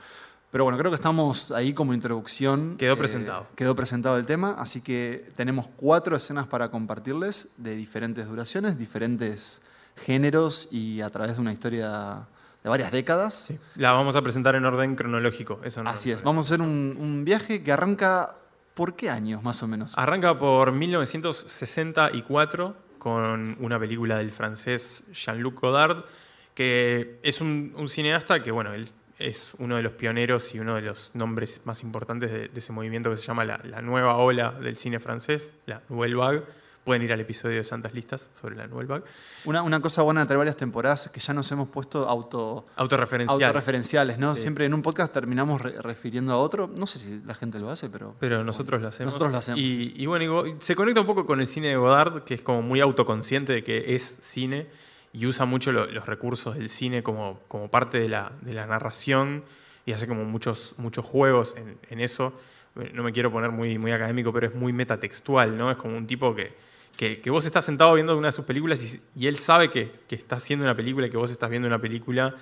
Pero 0.51 0.63
bueno, 0.63 0.79
creo 0.79 0.89
que 0.89 0.95
estamos 0.95 1.51
ahí 1.51 1.73
como 1.73 1.94
introducción. 1.94 2.75
Quedó 2.77 2.94
eh, 2.94 2.97
presentado. 2.97 3.47
quedó 3.56 3.75
presentado 3.75 4.17
el 4.17 4.25
tema, 4.25 4.56
así 4.57 4.81
que 4.81 5.29
tenemos 5.35 5.69
cuatro 5.75 6.15
escenas 6.15 6.47
para 6.47 6.71
compartirles 6.71 7.50
de 7.57 7.75
diferentes 7.75 8.25
duraciones, 8.25 8.79
diferentes 8.79 9.61
géneros 9.95 10.69
y 10.71 11.01
a 11.01 11.09
través 11.09 11.35
de 11.35 11.41
una 11.41 11.53
historia 11.53 12.25
de 12.63 12.69
varias 12.69 12.91
décadas. 12.91 13.53
La 13.75 13.91
vamos 13.91 14.15
a 14.15 14.21
presentar 14.21 14.56
en 14.56 14.65
orden 14.65 14.95
cronológico. 14.95 15.59
Eso 15.63 15.81
Así 15.85 16.11
es, 16.11 16.23
vamos 16.23 16.45
a 16.45 16.53
hacer 16.53 16.65
un, 16.65 17.23
viaje 17.25 17.63
que 17.63 17.71
arranca, 17.71 18.35
¿por 18.73 18.95
qué 18.95 19.09
años 19.09 19.44
más 19.44 19.61
o 19.63 19.67
menos? 19.67 19.94
Arranca 19.97 20.38
por 20.38 20.71
1964 20.71 22.75
con 22.97 23.57
una 23.59 23.79
película 23.79 24.17
del 24.17 24.31
francés 24.31 25.06
Jean-Luc 25.13 25.61
Godard, 25.61 26.03
que 26.53 27.19
es 27.23 27.41
un, 27.41 27.73
cineasta 27.88 28.41
que, 28.41 28.51
bueno, 28.51 28.73
él 28.73 28.89
es 29.17 29.53
uno 29.57 29.77
de 29.77 29.83
los 29.83 29.94
pioneros 29.94 30.53
y 30.56 30.59
uno 30.59 30.75
de 30.75 30.81
los 30.81 31.11
nombres 31.13 31.61
más 31.65 31.83
importantes 31.83 32.31
de, 32.31 32.51
ese 32.56 32.71
movimiento 32.71 33.09
que 33.09 33.17
se 33.17 33.25
llama 33.25 33.45
la, 33.45 33.59
la, 33.63 33.81
nueva 33.81 34.17
ola 34.17 34.51
del 34.51 34.77
cine 34.77 35.00
francés, 35.00 35.53
la 35.65 35.81
Nouvelle 35.89 36.15
Vague 36.15 36.44
Pueden 36.89 37.03
ir 37.03 37.13
al 37.13 37.19
episodio 37.19 37.57
de 37.57 37.63
Santas 37.63 37.94
Listas 37.94 38.31
sobre 38.33 38.56
la 38.56 38.65
Nouvelle 38.65 38.88
Vague. 38.88 39.03
Una, 39.45 39.62
una 39.62 39.80
cosa 39.80 40.01
buena 40.01 40.25
de 40.25 40.36
varias 40.36 40.57
temporadas 40.57 41.06
es 41.06 41.12
que 41.12 41.19
ya 41.19 41.36
nos 41.36 41.51
hemos 41.51 41.68
puesto 41.68 42.09
auto, 42.09 42.65
autorreferenciales. 42.75 43.45
autorreferenciales, 43.45 44.18
¿no? 44.18 44.36
Siempre 44.36 44.65
en 44.65 44.74
un 44.74 44.81
podcast 44.81 45.13
terminamos 45.13 45.62
refiriendo 45.62 46.33
a 46.33 46.38
otro. 46.38 46.68
No 46.68 46.88
sé 46.88 46.97
si 46.97 47.21
la 47.27 47.36
gente 47.36 47.59
lo 47.59 47.69
hace, 47.69 47.91
pero. 47.91 48.15
Pero 48.19 48.44
nosotros 48.44 48.81
lo 48.81 48.88
hacemos. 48.88 49.13
Nosotros 49.13 49.31
lo 49.31 49.38
hacemos. 49.38 49.59
Y, 49.62 50.03
bueno, 50.07 50.45
se 50.62 50.74
conecta 50.74 51.01
un 51.01 51.06
poco 51.06 51.27
con 51.27 51.39
el 51.39 51.45
cine 51.45 51.68
de 51.68 51.75
Godard, 51.75 52.24
que 52.24 52.33
es 52.33 52.41
como 52.41 52.63
muy 52.63 52.80
autoconsciente 52.80 53.53
de 53.53 53.63
que 53.63 53.94
es 53.94 54.18
cine 54.24 54.68
y 55.13 55.27
usa 55.27 55.45
mucho 55.45 55.71
los 55.71 56.07
recursos 56.07 56.56
del 56.56 56.71
cine 56.71 57.03
como, 57.03 57.42
como 57.47 57.69
parte 57.69 58.00
de 58.00 58.09
la, 58.09 58.31
de 58.42 58.56
la, 58.56 58.65
narración 58.65 59.44
y 59.85 59.92
hace 59.92 60.07
como 60.07 60.25
muchos, 60.25 60.73
muchos 60.78 61.06
juegos 61.06 61.56
en, 61.56 61.78
en, 61.92 61.99
eso. 61.99 62.33
No 62.94 63.04
me 63.04 63.13
quiero 63.13 63.31
poner 63.31 63.52
muy, 63.52 63.78
muy 63.78 63.92
académico, 63.92 64.33
pero 64.33 64.47
es 64.47 64.56
muy 64.56 64.73
metatextual, 64.73 65.56
¿no? 65.56 65.69
Es 65.69 65.78
como 65.78 65.95
un 65.95 66.07
tipo 66.07 66.33
que 66.33 66.68
que, 66.99 67.29
vos 67.29 67.45
estás 67.45 67.63
sentado 67.63 67.94
viendo 67.94 68.18
una 68.18 68.27
de 68.27 68.31
sus 68.33 68.44
películas 68.44 68.99
y, 69.15 69.27
él 69.27 69.37
sabe 69.37 69.69
que, 69.69 69.89
que, 70.06 70.15
está 70.15 70.35
haciendo 70.35 70.65
una 70.65 70.75
película 70.75 71.07
y 71.07 71.09
que 71.09 71.15
vos 71.15 71.31
estás 71.31 71.49
viendo 71.49 71.65
una 71.65 71.79
película 71.79 72.35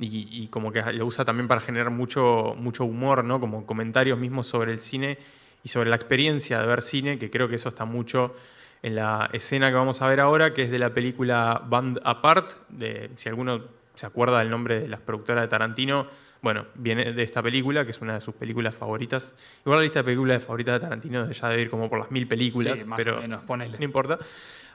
y, 0.00 0.46
como 0.48 0.72
que 0.72 0.80
lo 0.94 1.04
usa 1.04 1.26
también 1.26 1.46
para 1.46 1.60
generar 1.60 1.90
mucho, 1.90 2.54
mucho 2.56 2.84
humor, 2.84 3.22
¿no? 3.22 3.38
Como 3.38 3.66
comentarios 3.66 4.18
mismos 4.18 4.46
sobre 4.46 4.72
el 4.72 4.80
cine 4.80 5.18
y 5.62 5.68
sobre 5.68 5.90
la 5.90 5.96
experiencia 5.96 6.58
de 6.58 6.66
ver 6.66 6.82
cine, 6.82 7.18
que 7.18 7.30
creo 7.30 7.48
que 7.48 7.56
eso 7.56 7.68
está 7.68 7.84
mucho 7.84 8.34
en 8.82 8.94
la 8.94 9.28
escena 9.32 9.68
que 9.68 9.74
vamos 9.74 10.00
a 10.00 10.06
ver 10.06 10.20
ahora, 10.20 10.54
que 10.54 10.62
es 10.62 10.70
de 10.70 10.78
la 10.78 10.94
película 10.94 11.60
Band 11.66 12.00
Apart, 12.02 12.52
de, 12.70 13.10
si 13.16 13.28
alguno 13.28 13.62
se 13.94 14.06
acuerda 14.06 14.38
del 14.38 14.48
nombre 14.48 14.80
de 14.80 14.88
las 14.88 15.00
productoras 15.00 15.42
de 15.42 15.48
Tarantino, 15.48 16.06
bueno, 16.40 16.66
viene 16.74 17.12
de 17.12 17.22
esta 17.22 17.42
película, 17.42 17.84
que 17.84 17.90
es 17.90 18.00
una 18.00 18.14
de 18.14 18.20
sus 18.20 18.34
películas 18.34 18.74
favoritas. 18.74 19.34
Igual 19.64 19.78
la 19.78 19.82
lista 19.82 20.00
de 20.00 20.04
películas 20.04 20.42
favoritas 20.42 20.74
de 20.74 20.80
Tarantino 20.80 21.30
ya 21.30 21.48
debe 21.48 21.62
ir 21.62 21.70
como 21.70 21.88
por 21.88 21.98
las 21.98 22.10
mil 22.10 22.28
películas, 22.28 22.84
pero 22.96 23.20
no 23.26 23.84
importa. 23.84 24.18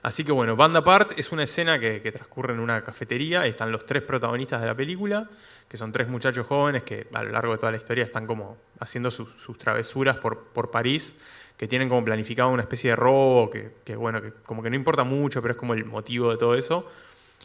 Así 0.03 0.25
que 0.25 0.34
bueno, 0.34 0.58
Band 0.58 0.75
Apart 0.75 1.17
es 1.17 1.32
una 1.32 1.43
escena 1.43 1.79
que, 1.79 2.12
transcurre 2.12 2.53
en 2.53 2.60
una 2.60 2.84
cafetería 2.84 3.46
están 3.46 3.72
los 3.72 3.86
tres 3.86 4.03
protagonistas 4.03 4.60
de 4.60 4.67
la 4.67 4.75
película, 4.75 5.29
que 5.70 5.77
son 5.77 5.93
tres 5.93 6.10
muchachos 6.10 6.46
jóvenes 6.46 6.84
que 6.84 7.08
a 7.13 7.24
lo 7.24 7.32
largo 7.32 7.53
de 7.53 7.58
toda 7.58 7.72
la 7.72 7.77
historia 7.77 8.03
están 8.03 8.27
como 8.27 8.58
haciendo 8.79 9.10
sus, 9.10 9.58
travesuras 9.58 10.17
por, 10.17 10.48
por 10.48 10.72
París, 10.72 11.17
que 11.55 11.70
tienen 11.70 11.88
como 11.88 12.03
planificado 12.03 12.50
una 12.50 12.63
especie 12.63 12.89
de 12.89 12.96
robo, 12.98 13.50
que, 13.50 13.75
que 13.86 13.96
bueno, 13.96 14.22
que 14.22 14.34
como 14.34 14.62
que 14.62 14.70
no 14.70 14.75
importa 14.75 15.05
mucho, 15.05 15.41
pero 15.41 15.53
es 15.53 15.58
como 15.58 15.74
el 15.74 15.86
motivo 15.86 16.32
de 16.32 16.38
todo 16.38 16.55
eso. 16.55 16.86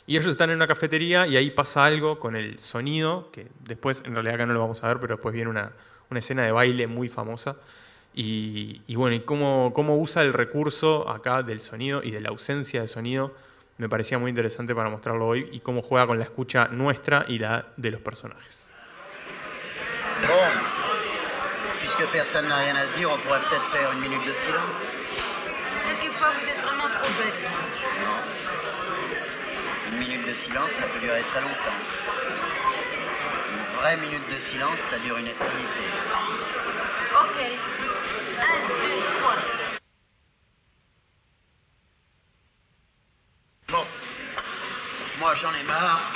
Y 0.07 0.17
ellos 0.17 0.27
están 0.27 0.51
en 0.51 0.57
una 0.57 0.67
cafetería 0.67 1.27
y 1.27 1.37
ahí 1.37 1.51
pasa 1.51 1.85
algo 1.85 2.19
con 2.19 2.37
el 2.37 2.59
sonido, 2.61 3.31
que 3.31 3.49
después, 3.61 4.03
en 4.07 4.15
realidad 4.15 4.37
acá 4.37 4.47
no 4.47 4.55
lo 4.55 4.61
vamos 4.61 4.83
a 4.83 4.89
ver, 4.89 4.99
pero 5.01 5.17
después 5.17 5.35
viene 5.35 5.51
una, 5.51 5.73
escena 6.15 6.45
de 6.45 6.53
baile 6.53 6.87
muy 6.87 7.09
famosa. 7.09 7.57
Y, 8.15 8.95
bueno, 8.97 9.15
y 9.15 9.21
cómo, 9.21 9.73
cómo, 9.75 9.97
usa 9.97 10.23
el 10.23 10.33
recurso 10.33 11.09
acá 11.09 11.43
del 11.43 11.61
sonido 11.61 12.03
y 12.03 12.11
de 12.11 12.21
la 12.21 12.31
ausencia 12.31 12.81
de 12.81 12.89
sonido, 12.89 13.35
me 13.77 13.89
parecía 13.89 14.19
muy 14.19 14.31
interesante 14.31 14.75
para 14.75 14.89
mostrarlo 14.89 15.27
hoy, 15.27 15.49
y 15.53 15.61
cómo 15.61 15.83
juega 15.83 16.07
con 16.07 16.19
la 16.19 16.25
escucha 16.25 16.69
nuestra 16.69 17.25
y 17.29 17.39
la 17.39 17.67
de 17.77 17.91
los 17.93 18.01
personajes. 18.01 18.73
Bon, 20.23 20.51
puisque 21.81 22.11
personne 22.11 22.49
n'a 22.49 22.59
rien 22.59 22.77
à 22.77 22.87
se 22.87 22.99
dire, 22.99 23.09
on 23.09 23.19
pourrait 23.19 23.41
peut-être 23.49 23.71
faire 23.71 23.93
une 23.93 24.01
minute 24.01 24.27
de 24.27 24.35
silence. 24.45 24.75
Quelquefois, 25.87 26.33
vous 26.41 26.49
êtes 26.49 26.61
vraiment 26.61 26.91
trop 26.91 27.09
bête. 27.19 27.68
Une 29.89 29.99
minute 29.99 30.27
de 30.27 30.35
silence, 30.45 30.71
ça 30.79 30.87
peut 30.87 31.01
durer 31.01 31.23
très 31.33 31.41
longtemps. 31.41 31.81
Une 33.49 33.77
vraie 33.81 33.97
minute 33.97 34.29
de 34.29 34.39
silence, 34.51 34.79
ça 34.91 34.99
dure 34.99 35.17
une 35.17 35.29
éternité. 35.29 35.85
Ok. 37.15 37.39
Un, 38.39 38.69
deux, 38.69 39.01
trois. 39.19 39.37
Bon. 43.69 43.87
Moi, 45.21 45.35
j'en 45.37 45.55
ai 45.55 45.63
marre. 45.63 46.13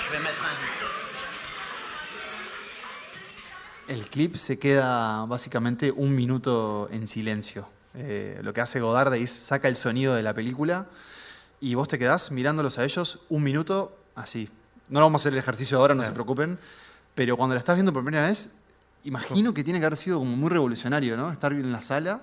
Je 0.00 0.10
vais 0.12 0.20
mettre 0.20 0.42
un 0.42 0.54
10. 3.86 3.98
El 3.98 4.08
clip 4.08 4.36
se 4.36 4.58
queda 4.58 5.26
básicamente 5.26 5.92
un 5.94 6.16
minuto 6.16 6.88
en 6.90 7.06
silencio. 7.06 7.68
Eh, 7.94 8.38
lo 8.42 8.54
que 8.54 8.62
hace 8.62 8.80
Godard 8.80 9.12
es 9.14 9.30
saca 9.30 9.68
el 9.68 9.76
sonido 9.76 10.14
de 10.14 10.22
la 10.22 10.32
película 10.32 10.86
y 11.60 11.74
vos 11.74 11.88
te 11.88 11.98
quedás 11.98 12.30
mirándolos 12.30 12.78
a 12.78 12.84
ellos 12.84 13.20
un 13.28 13.42
minuto 13.42 13.96
así. 14.14 14.48
No 14.88 15.00
lo 15.00 15.06
vamos 15.06 15.20
a 15.20 15.22
hacer 15.22 15.32
el 15.34 15.38
ejercicio 15.38 15.78
ahora, 15.78 15.94
no 15.94 16.02
se 16.02 16.12
preocupen. 16.12 16.58
Pero 17.14 17.36
cuando 17.36 17.54
la 17.54 17.58
estás 17.58 17.76
viendo 17.76 17.92
por 17.92 18.02
primera 18.04 18.26
vez, 18.28 18.56
imagino 19.04 19.52
que 19.54 19.62
tiene 19.64 19.78
que 19.80 19.86
haber 19.86 19.96
sido 19.98 20.18
como 20.18 20.36
muy 20.36 20.48
revolucionario, 20.50 21.16
¿no? 21.16 21.30
Estar 21.32 21.52
en 21.52 21.70
la 21.72 21.80
sala 21.82 22.20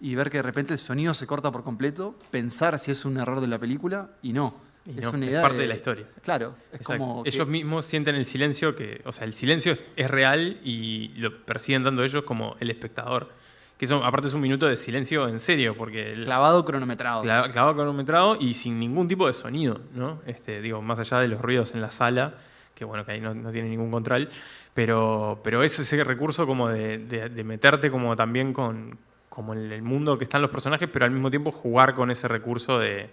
y 0.00 0.14
ver 0.14 0.30
que 0.30 0.38
de 0.38 0.42
repente 0.42 0.72
el 0.72 0.78
sonido 0.78 1.14
se 1.14 1.26
corta 1.26 1.50
por 1.50 1.62
completo, 1.62 2.14
pensar 2.30 2.78
si 2.78 2.90
es 2.90 3.04
un 3.04 3.16
error 3.18 3.40
de 3.40 3.46
la 3.48 3.58
película 3.58 4.10
y 4.22 4.32
no. 4.32 4.54
Y 4.84 4.98
es 4.98 5.04
no, 5.04 5.10
una 5.12 5.24
es 5.26 5.30
idea 5.32 5.42
parte 5.42 5.58
de 5.58 5.66
la 5.66 5.74
historia. 5.74 6.06
Claro, 6.22 6.54
es 6.72 6.80
como 6.82 7.22
que- 7.24 7.30
Ellos 7.30 7.48
mismos 7.48 7.86
sienten 7.86 8.14
el 8.14 8.24
silencio 8.24 8.76
que, 8.76 9.02
o 9.04 9.10
sea, 9.12 9.24
el 9.26 9.34
silencio 9.34 9.72
es, 9.72 9.80
es 9.96 10.08
real 10.10 10.60
y 10.62 11.08
lo 11.16 11.36
perciben 11.44 11.82
tanto 11.82 12.04
ellos 12.04 12.22
como 12.24 12.56
el 12.60 12.70
espectador. 12.70 13.32
Que 13.78 13.84
eso, 13.84 14.02
aparte 14.04 14.28
es 14.28 14.34
un 14.34 14.40
minuto 14.40 14.66
de 14.66 14.76
silencio 14.76 15.28
en 15.28 15.38
serio, 15.38 15.74
porque 15.76 16.12
el, 16.12 16.24
clavado 16.24 16.64
cronometrado. 16.64 17.22
cla- 17.22 17.50
clavado 17.52 17.74
cronometrado 17.74 18.36
y 18.40 18.54
sin 18.54 18.80
ningún 18.80 19.06
tipo 19.06 19.26
de 19.26 19.34
sonido, 19.34 19.80
¿no? 19.94 20.20
Este, 20.26 20.62
digo, 20.62 20.80
más 20.80 20.98
allá 20.98 21.18
de 21.18 21.28
los 21.28 21.40
ruidos 21.42 21.74
en 21.74 21.82
la 21.82 21.90
sala, 21.90 22.34
que 22.74 22.84
bueno, 22.86 23.04
que 23.04 23.12
ahí 23.12 23.20
no, 23.20 23.34
no 23.34 23.52
tiene 23.52 23.68
ningún 23.68 23.90
control, 23.90 24.30
pero, 24.72 25.40
pero 25.44 25.62
es 25.62 25.78
ese 25.78 26.02
recurso 26.04 26.46
como 26.46 26.68
de, 26.68 26.98
de- 26.98 27.28
de 27.28 27.44
meterte 27.44 27.90
como 27.90 28.16
también 28.16 28.52
con 28.52 28.98
como 29.28 29.52
en 29.52 29.70
el 29.70 29.82
mundo 29.82 30.16
que 30.16 30.24
están 30.24 30.40
los 30.40 30.50
personajes, 30.50 30.88
pero 30.90 31.04
al 31.04 31.10
mismo 31.10 31.30
tiempo 31.30 31.52
jugar 31.52 31.94
con 31.94 32.10
ese 32.10 32.26
recurso 32.26 32.78
de, 32.78 33.10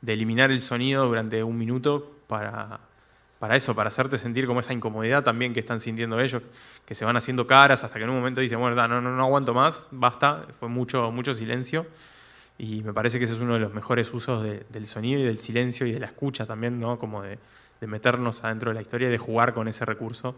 de 0.00 0.12
eliminar 0.14 0.50
el 0.50 0.62
sonido 0.62 1.04
durante 1.06 1.42
un 1.44 1.58
minuto 1.58 2.12
para, 2.26 2.80
para 3.38 3.56
eso, 3.56 3.74
para 3.74 3.88
hacerte 3.88 4.18
sentir 4.18 4.46
como 4.46 4.60
esa 4.60 4.72
incomodidad 4.72 5.22
también 5.22 5.52
que 5.52 5.60
están 5.60 5.80
sintiendo 5.80 6.18
ellos, 6.20 6.42
que 6.86 6.94
se 6.94 7.04
van 7.04 7.16
haciendo 7.16 7.46
caras 7.46 7.84
hasta 7.84 7.98
que 7.98 8.04
en 8.04 8.10
un 8.10 8.16
momento 8.16 8.40
dicen, 8.40 8.58
bueno, 8.58 8.76
no, 8.88 9.00
no, 9.00 9.14
no 9.14 9.22
aguanto 9.24 9.52
más, 9.54 9.88
basta, 9.90 10.46
fue 10.58 10.68
mucho, 10.68 11.10
mucho 11.12 11.34
silencio. 11.34 11.86
Y 12.58 12.82
me 12.82 12.94
parece 12.94 13.18
que 13.18 13.24
ese 13.26 13.34
es 13.34 13.40
uno 13.40 13.52
de 13.54 13.60
los 13.60 13.74
mejores 13.74 14.12
usos 14.14 14.42
de- 14.42 14.64
del 14.70 14.86
sonido 14.86 15.20
y 15.20 15.24
del 15.24 15.38
silencio 15.38 15.86
y 15.86 15.92
de 15.92 16.00
la 16.00 16.06
escucha 16.06 16.46
también, 16.46 16.80
¿no? 16.80 16.98
Como 16.98 17.22
de, 17.22 17.38
de 17.80 17.86
meternos 17.86 18.42
adentro 18.44 18.70
de 18.70 18.74
la 18.74 18.80
historia 18.80 19.08
y 19.08 19.10
de 19.10 19.18
jugar 19.18 19.52
con 19.52 19.68
ese 19.68 19.84
recurso 19.84 20.34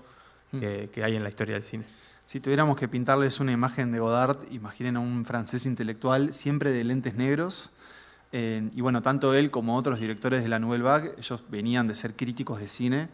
que, 0.50 0.90
que 0.92 1.04
hay 1.04 1.14
en 1.14 1.22
la 1.22 1.28
historia 1.28 1.54
del 1.54 1.62
cine. 1.62 1.84
Si 2.26 2.40
tuviéramos 2.40 2.76
que 2.76 2.88
pintarles 2.88 3.38
una 3.38 3.52
imagen 3.52 3.92
de 3.92 4.00
Godard, 4.00 4.38
imaginen 4.50 4.96
a 4.96 5.00
un 5.00 5.24
francés 5.24 5.64
intelectual 5.64 6.34
siempre 6.34 6.72
de 6.72 6.82
lentes 6.84 7.14
negros. 7.14 7.72
Eh, 8.32 8.68
y 8.74 8.80
bueno, 8.80 9.02
tanto 9.02 9.34
él 9.34 9.50
como 9.50 9.76
otros 9.76 10.00
directores 10.00 10.42
de 10.42 10.48
la 10.48 10.58
Nouvelle 10.58 10.82
Vague, 10.82 11.12
ellos 11.18 11.42
venían 11.48 11.86
de 11.86 11.94
ser 11.94 12.14
críticos 12.14 12.60
de 12.60 12.68
cine, 12.68 13.08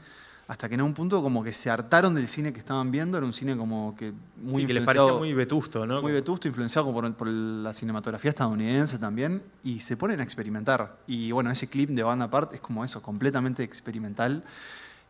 hasta 0.47 0.69
que 0.69 0.75
en 0.75 0.83
un 0.83 0.93
punto 0.93 1.23
como 1.23 1.43
que 1.43 1.53
se 1.53 1.71
hartaron 1.71 2.15
del 2.15 2.29
cine 2.29 2.53
que 2.53 2.59
estaban 2.59 2.91
viendo, 2.91 3.17
era 3.17 3.27
un 3.27 3.33
cine 3.33 3.57
como 3.57 3.97
que 3.97 4.13
muy 4.37 4.63
Sí, 4.63 4.67
que 4.67 4.75
les 4.75 4.85
parecía 4.85 5.15
muy 5.15 5.33
vetusto, 5.33 5.87
¿no? 5.87 6.03
muy 6.03 6.13
vetusto, 6.13 6.49
influenciado 6.49 6.93
por, 6.93 7.15
por 7.15 7.29
la 7.29 7.73
cinematografía 7.73 8.31
estadounidense 8.31 8.99
también, 8.99 9.43
y 9.63 9.81
se 9.81 9.97
ponen 9.97 10.21
a 10.21 10.25
experimentar. 10.25 10.99
Y 11.07 11.31
bueno, 11.31 11.51
ese 11.51 11.69
clip 11.69 11.91
de 11.91 12.03
banda 12.03 12.27
aparte 12.27 12.57
es 12.57 12.61
como 12.61 12.85
eso, 12.85 13.01
completamente 13.01 13.63
experimental. 13.63 14.43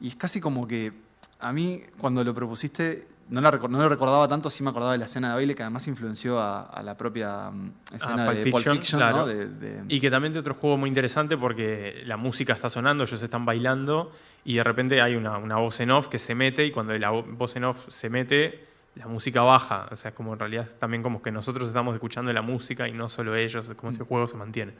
Y 0.00 0.08
es 0.08 0.16
casi 0.16 0.40
como 0.40 0.68
que 0.68 0.92
a 1.40 1.52
mí, 1.52 1.82
cuando 1.98 2.22
lo 2.22 2.34
propusiste, 2.34 3.06
no, 3.30 3.40
la 3.40 3.50
no 3.52 3.78
lo 3.78 3.88
recordaba 3.88 4.28
tanto, 4.28 4.50
sí 4.50 4.62
me 4.62 4.70
acordaba 4.70 4.92
de 4.92 4.98
la 4.98 5.06
escena 5.06 5.28
de 5.30 5.34
baile, 5.34 5.54
que 5.54 5.62
además 5.62 5.86
influenció 5.88 6.38
a, 6.38 6.62
a 6.62 6.82
la 6.82 6.96
propia 6.96 7.50
mm, 7.50 7.72
escena 7.94 8.26
Pulp 8.26 8.36
de 8.38 8.42
Pulp 8.50 8.56
Fiction, 8.56 8.76
Fiction, 8.76 9.00
claro. 9.00 9.16
¿no? 9.18 9.26
De- 9.26 9.46
de- 9.48 9.82
Y 9.88 10.00
que 10.00 10.10
también 10.10 10.32
tiene 10.32 10.40
otro 10.40 10.54
juego 10.54 10.76
muy 10.76 10.88
interesante 10.88 11.36
porque 11.36 12.02
la 12.06 12.16
música 12.16 12.52
está 12.52 12.68
sonando, 12.70 13.04
ellos 13.04 13.22
están 13.22 13.44
bailando 13.44 14.12
y 14.44 14.56
de 14.56 14.64
repente 14.64 15.00
hay 15.00 15.14
una, 15.16 15.38
una 15.38 15.56
voz 15.56 15.80
en 15.80 15.90
off 15.90 16.08
que 16.08 16.18
se 16.18 16.34
mete 16.34 16.64
y 16.66 16.70
cuando 16.70 16.96
la 16.98 17.10
vo- 17.12 17.24
voz 17.36 17.56
en 17.56 17.64
off 17.64 17.86
se 17.88 18.10
mete, 18.10 18.66
la 18.96 19.06
música 19.06 19.42
baja. 19.42 19.88
O 19.90 19.96
sea, 19.96 20.10
es 20.10 20.14
como 20.14 20.34
en 20.34 20.38
realidad 20.38 20.68
también 20.78 21.02
como 21.02 21.20
que 21.22 21.32
nosotros 21.32 21.66
estamos 21.66 21.94
escuchando 21.94 22.32
la 22.32 22.42
música 22.42 22.86
y 22.88 22.92
no 22.92 23.08
solo 23.08 23.34
ellos, 23.34 23.70
como 23.76 23.90
ese 23.90 24.04
juego 24.04 24.26
se 24.26 24.36
mantiene. 24.36 24.74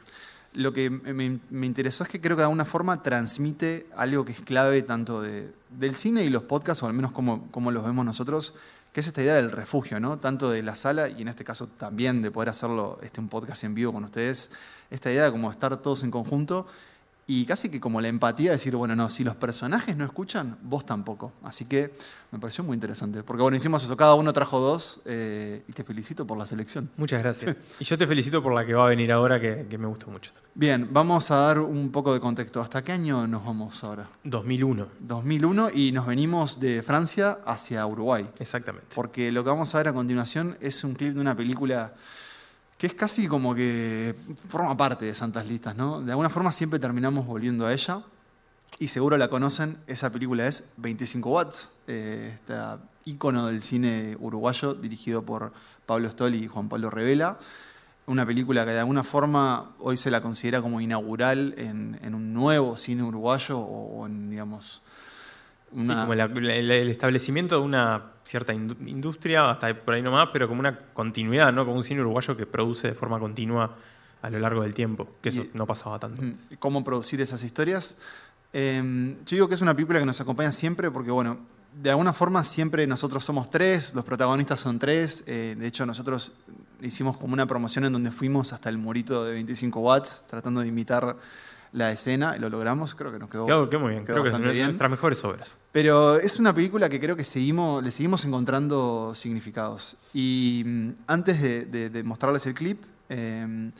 Lo 0.54 0.72
que 0.72 0.88
me, 0.90 1.40
me 1.50 1.66
interesó 1.66 2.04
es 2.04 2.10
que 2.10 2.20
creo 2.20 2.36
que 2.36 2.40
de 2.40 2.44
alguna 2.44 2.64
forma 2.64 3.02
transmite 3.02 3.86
algo 3.96 4.24
que 4.24 4.32
es 4.32 4.40
clave 4.40 4.82
tanto 4.82 5.20
de- 5.20 5.52
del 5.70 5.94
cine 5.96 6.22
y 6.24 6.30
los 6.30 6.44
podcasts, 6.44 6.82
o 6.82 6.86
al 6.86 6.92
menos 6.92 7.10
como, 7.12 7.48
como 7.50 7.70
los 7.72 7.84
vemos 7.84 8.04
nosotros, 8.06 8.54
que 8.92 9.00
es 9.00 9.06
esta 9.08 9.20
idea 9.22 9.34
del 9.34 9.50
refugio, 9.50 9.98
¿no? 9.98 10.18
Tanto 10.18 10.48
de 10.50 10.62
la 10.62 10.76
sala 10.76 11.08
y 11.08 11.22
en 11.22 11.28
este 11.28 11.42
caso 11.44 11.66
también 11.66 12.22
de 12.22 12.30
poder 12.30 12.50
hacerlo 12.50 13.00
este, 13.02 13.20
un 13.20 13.28
podcast 13.28 13.64
en 13.64 13.74
vivo 13.74 13.92
con 13.92 14.04
ustedes, 14.04 14.50
esta 14.90 15.10
idea 15.10 15.24
de 15.24 15.32
como 15.32 15.50
estar 15.50 15.76
todos 15.82 16.04
en 16.04 16.12
conjunto 16.12 16.68
y 17.26 17.46
casi 17.46 17.70
que 17.70 17.80
como 17.80 18.00
la 18.00 18.08
empatía 18.08 18.50
de 18.50 18.56
decir, 18.56 18.76
bueno, 18.76 18.94
no, 18.94 19.08
si 19.08 19.24
los 19.24 19.36
personajes 19.36 19.96
no 19.96 20.04
escuchan, 20.04 20.58
vos 20.62 20.84
tampoco. 20.84 21.32
Así 21.42 21.64
que 21.64 21.94
me 22.30 22.38
pareció 22.38 22.64
muy 22.64 22.74
interesante, 22.74 23.22
porque 23.22 23.42
bueno, 23.42 23.56
hicimos 23.56 23.82
eso, 23.82 23.96
cada 23.96 24.14
uno 24.14 24.32
trajo 24.32 24.60
dos 24.60 25.00
eh, 25.06 25.62
y 25.66 25.72
te 25.72 25.84
felicito 25.84 26.26
por 26.26 26.36
la 26.36 26.46
selección. 26.46 26.90
Muchas 26.96 27.22
gracias. 27.22 27.56
Y 27.80 27.84
yo 27.84 27.98
te 27.98 28.06
felicito 28.06 28.42
por 28.42 28.54
la 28.54 28.64
que 28.64 28.74
va 28.74 28.86
a 28.86 28.88
venir 28.88 29.10
ahora, 29.12 29.40
que, 29.40 29.66
que 29.68 29.78
me 29.78 29.86
gustó 29.86 30.08
mucho. 30.08 30.32
Bien, 30.54 30.88
vamos 30.92 31.30
a 31.30 31.36
dar 31.36 31.58
un 31.58 31.90
poco 31.90 32.14
de 32.14 32.20
contexto. 32.20 32.60
¿Hasta 32.60 32.82
qué 32.82 32.92
año 32.92 33.26
nos 33.26 33.44
vamos 33.44 33.82
ahora? 33.82 34.08
2001, 34.22 34.86
2001 35.00 35.70
y 35.74 35.92
nos 35.92 36.06
venimos 36.06 36.60
de 36.60 36.82
Francia 36.82 37.38
hacia 37.44 37.84
Uruguay. 37.86 38.28
exactamente. 38.38 38.86
Porque 38.94 39.32
lo 39.32 39.42
que 39.42 39.50
vamos 39.50 39.74
a 39.74 39.78
ver 39.78 39.88
a 39.88 39.92
continuación 39.92 40.56
es 40.60 40.84
un 40.84 40.94
clip 40.94 41.14
de 41.14 41.20
una 41.20 41.36
película 41.36 41.94
que 42.84 42.88
es 42.88 42.94
casi 42.94 43.26
como 43.28 43.54
que 43.54 44.14
forma 44.46 44.76
parte 44.76 45.06
de 45.06 45.14
Santas 45.14 45.46
Listas, 45.46 45.74
¿no? 45.74 46.02
De 46.02 46.12
alguna 46.12 46.28
forma 46.28 46.52
siempre 46.52 46.78
terminamos 46.78 47.24
volviendo 47.26 47.64
a 47.64 47.72
ella. 47.72 48.02
Y 48.78 48.88
seguro 48.88 49.16
la 49.16 49.28
conocen, 49.28 49.78
esa 49.86 50.12
película 50.12 50.46
es 50.46 50.74
25 50.76 51.30
Watts, 51.30 51.70
eh, 51.86 52.32
este 52.34 52.52
ícono 53.06 53.46
del 53.46 53.62
cine 53.62 54.18
uruguayo 54.20 54.74
dirigido 54.74 55.22
por 55.22 55.54
Pablo 55.86 56.10
Stoli 56.10 56.44
y 56.44 56.46
Juan 56.46 56.68
Pablo 56.68 56.90
Revela. 56.90 57.38
Una 58.04 58.26
película 58.26 58.66
que 58.66 58.72
de 58.72 58.80
alguna 58.80 59.02
forma 59.02 59.74
hoy 59.78 59.96
se 59.96 60.10
la 60.10 60.20
considera 60.20 60.60
como 60.60 60.78
inaugural 60.82 61.54
en, 61.56 61.98
en 62.02 62.14
un 62.14 62.34
nuevo 62.34 62.76
cine 62.76 63.02
uruguayo 63.02 63.58
o, 63.58 64.02
o 64.02 64.06
en, 64.06 64.28
digamos, 64.28 64.82
Sí, 65.76 65.86
como 65.88 66.14
la- 66.14 66.28
la- 66.28 66.54
el, 66.54 66.88
establecimiento 66.90 67.56
de 67.56 67.62
una 67.62 68.12
cierta 68.24 68.52
indu- 68.54 68.76
industria, 68.88 69.50
hasta 69.50 69.74
por 69.74 69.94
ahí 69.94 70.02
nomás, 70.02 70.28
pero 70.32 70.46
como 70.48 70.60
una 70.60 70.78
continuidad, 70.92 71.52
¿no? 71.52 71.64
Como 71.64 71.76
un 71.76 71.84
cine 71.84 72.00
uruguayo 72.00 72.36
que 72.36 72.46
produce 72.46 72.88
de 72.88 72.94
forma 72.94 73.18
continua 73.18 73.74
a 74.22 74.30
lo 74.30 74.38
largo 74.38 74.62
del 74.62 74.72
tiempo, 74.72 75.08
que 75.20 75.30
eso 75.30 75.42
Y- 75.42 75.50
no 75.54 75.66
pasaba 75.66 75.98
tanto. 75.98 76.22
Ujú. 76.22 76.34
cómo 76.58 76.82
producir 76.84 77.20
esas 77.20 77.42
historias. 77.42 77.98
Eh, 78.52 79.16
yo 79.26 79.36
digo 79.36 79.48
que 79.48 79.54
es 79.56 79.60
una 79.60 79.74
película 79.74 79.98
que 79.98 80.06
nos 80.06 80.20
acompaña 80.20 80.52
siempre 80.52 80.90
porque, 80.90 81.10
bueno, 81.10 81.38
de 81.82 81.90
alguna 81.90 82.12
forma 82.12 82.44
siempre 82.44 82.86
nosotros 82.86 83.24
somos 83.24 83.50
tres, 83.50 83.94
los 83.96 84.04
protagonistas 84.04 84.60
son 84.60 84.78
tres. 84.78 85.24
eh, 85.26 85.56
de 85.58 85.66
hecho, 85.66 85.84
nosotros 85.84 86.32
hicimos 86.80 87.16
como 87.16 87.32
una 87.34 87.46
promoción 87.46 87.84
en 87.84 87.92
donde 87.92 88.12
fuimos 88.12 88.52
hasta 88.52 88.68
el 88.68 88.78
murito 88.78 89.24
de 89.24 89.32
25 89.32 89.80
watts, 89.80 90.22
tratando 90.30 90.60
de 90.60 90.68
imitar 90.68 91.16
la 91.74 91.92
escena, 91.92 92.36
lo 92.38 92.48
logramos, 92.48 92.94
creo 92.94 93.12
que 93.12 93.18
nos 93.18 93.28
quedó, 93.28 93.44
Quedó, 93.46 93.68
quedó 93.68 93.80
muy 93.80 93.90
bien, 93.90 94.04
quedó 94.04 94.14
creo 94.14 94.22
que 94.22 94.28
es 94.28 94.32
bastante 94.32 94.44
una 94.46 94.52
de 94.52 94.54
bien. 94.54 94.66
nuestras 94.68 94.90
mejores 94.90 95.24
obras. 95.24 95.58
Pero 95.72 96.16
es 96.16 96.38
una 96.38 96.54
película 96.54 96.88
que 96.88 96.98
creo 97.00 97.16
que 97.16 97.24
seguimos, 97.24 97.82
le 97.84 97.90
seguimos 97.90 98.24
encontrando 98.24 99.12
significados. 99.14 99.96
Y 100.14 100.62
mm, 100.64 100.90
antes 101.08 101.42
de, 101.42 101.64
de- 101.66 101.90
de 101.90 102.02
mostrarles 102.02 102.46
el 102.46 102.54
clip, 102.54 102.80
eh, 103.08 103.70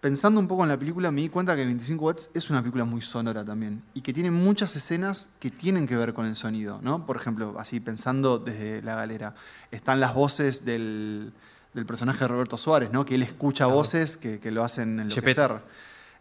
pensando 0.00 0.38
un 0.38 0.46
poco 0.46 0.62
en 0.62 0.68
la 0.68 0.76
película, 0.76 1.10
me 1.10 1.22
di 1.22 1.28
cuenta 1.28 1.56
que 1.56 1.64
25 1.64 2.04
Watts 2.04 2.30
es 2.34 2.50
una 2.50 2.60
película 2.60 2.84
muy 2.84 3.02
sonora 3.02 3.44
también. 3.44 3.82
Y 3.94 4.00
que 4.00 4.12
tiene 4.12 4.30
muchas 4.30 4.76
escenas 4.76 5.30
que 5.40 5.50
tienen 5.50 5.86
que 5.88 5.96
ver 5.96 6.14
con 6.14 6.24
el 6.24 6.36
sonido. 6.36 6.78
¿no? 6.82 7.04
Por 7.04 7.16
ejemplo, 7.16 7.54
así 7.58 7.80
pensando 7.80 8.38
desde 8.38 8.80
la 8.82 8.94
galera, 8.94 9.34
están 9.72 9.98
las 9.98 10.14
voces 10.14 10.64
del, 10.64 11.32
del 11.74 11.84
personaje 11.84 12.20
de 12.20 12.28
Roberto 12.28 12.56
Suárez, 12.58 12.92
¿no? 12.92 13.04
que 13.04 13.16
él 13.16 13.22
escucha 13.24 13.66
voces 13.66 14.16
que, 14.16 14.38
que 14.38 14.52
lo 14.52 14.62
hacen 14.62 15.00
enloquecer. 15.00 15.50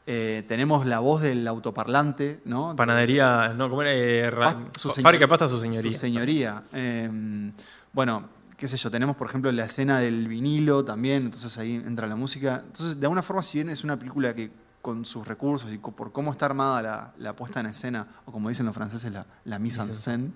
Eh, 0.10 0.46
tenemos 0.48 0.86
la 0.86 1.00
voz 1.00 1.22
del 1.22 1.46
autoparlante, 1.48 2.40
¿no? 2.46 2.76
Panadería, 2.78 3.50
no, 3.50 3.70
¿cómo 3.70 3.82
era? 3.82 3.92
Eh, 3.94 4.32
ra- 4.32 4.54
Pa- 4.54 4.80
su 4.80 4.88
Fábrica 4.90 5.12
de 5.12 5.18
señor- 5.26 5.30
pasta, 5.30 5.48
su 5.50 5.60
señoría. 5.60 5.92
Su 5.92 6.00
señoría. 6.00 6.64
Eh, 6.72 7.52
bueno, 7.92 8.30
qué 8.56 8.70
sé 8.70 8.78
yo, 8.78 8.90
tenemos 8.90 9.18
por 9.18 9.28
ejemplo 9.28 9.52
la 9.52 9.66
escena 9.66 10.00
del 10.00 10.30
vinilo 10.30 10.86
también, 10.86 11.26
entonces 11.26 11.58
ahí 11.58 11.76
entra 11.76 12.08
la 12.08 12.16
música. 12.16 12.62
Entonces, 12.66 13.00
de 13.00 13.06
alguna 13.06 13.22
forma, 13.22 13.44
si 13.44 13.58
bien 13.58 13.68
es 13.70 13.84
una 13.84 13.98
película 13.98 14.34
que 14.34 14.50
con 14.82 15.04
sus 15.04 15.28
recursos 15.28 15.74
y 15.74 15.78
por 15.78 16.14
cómo 16.14 16.32
está 16.32 16.46
armada 16.46 16.82
la, 16.82 17.14
la 17.18 17.34
puesta 17.36 17.60
en 17.60 17.66
escena, 17.66 18.08
o 18.26 18.32
como 18.32 18.48
dicen 18.48 18.66
los 18.66 18.74
franceses, 18.76 19.12
la, 19.12 19.26
la 19.44 19.60
mise 19.60 19.82
en 19.82 19.94
scène, 19.94 20.32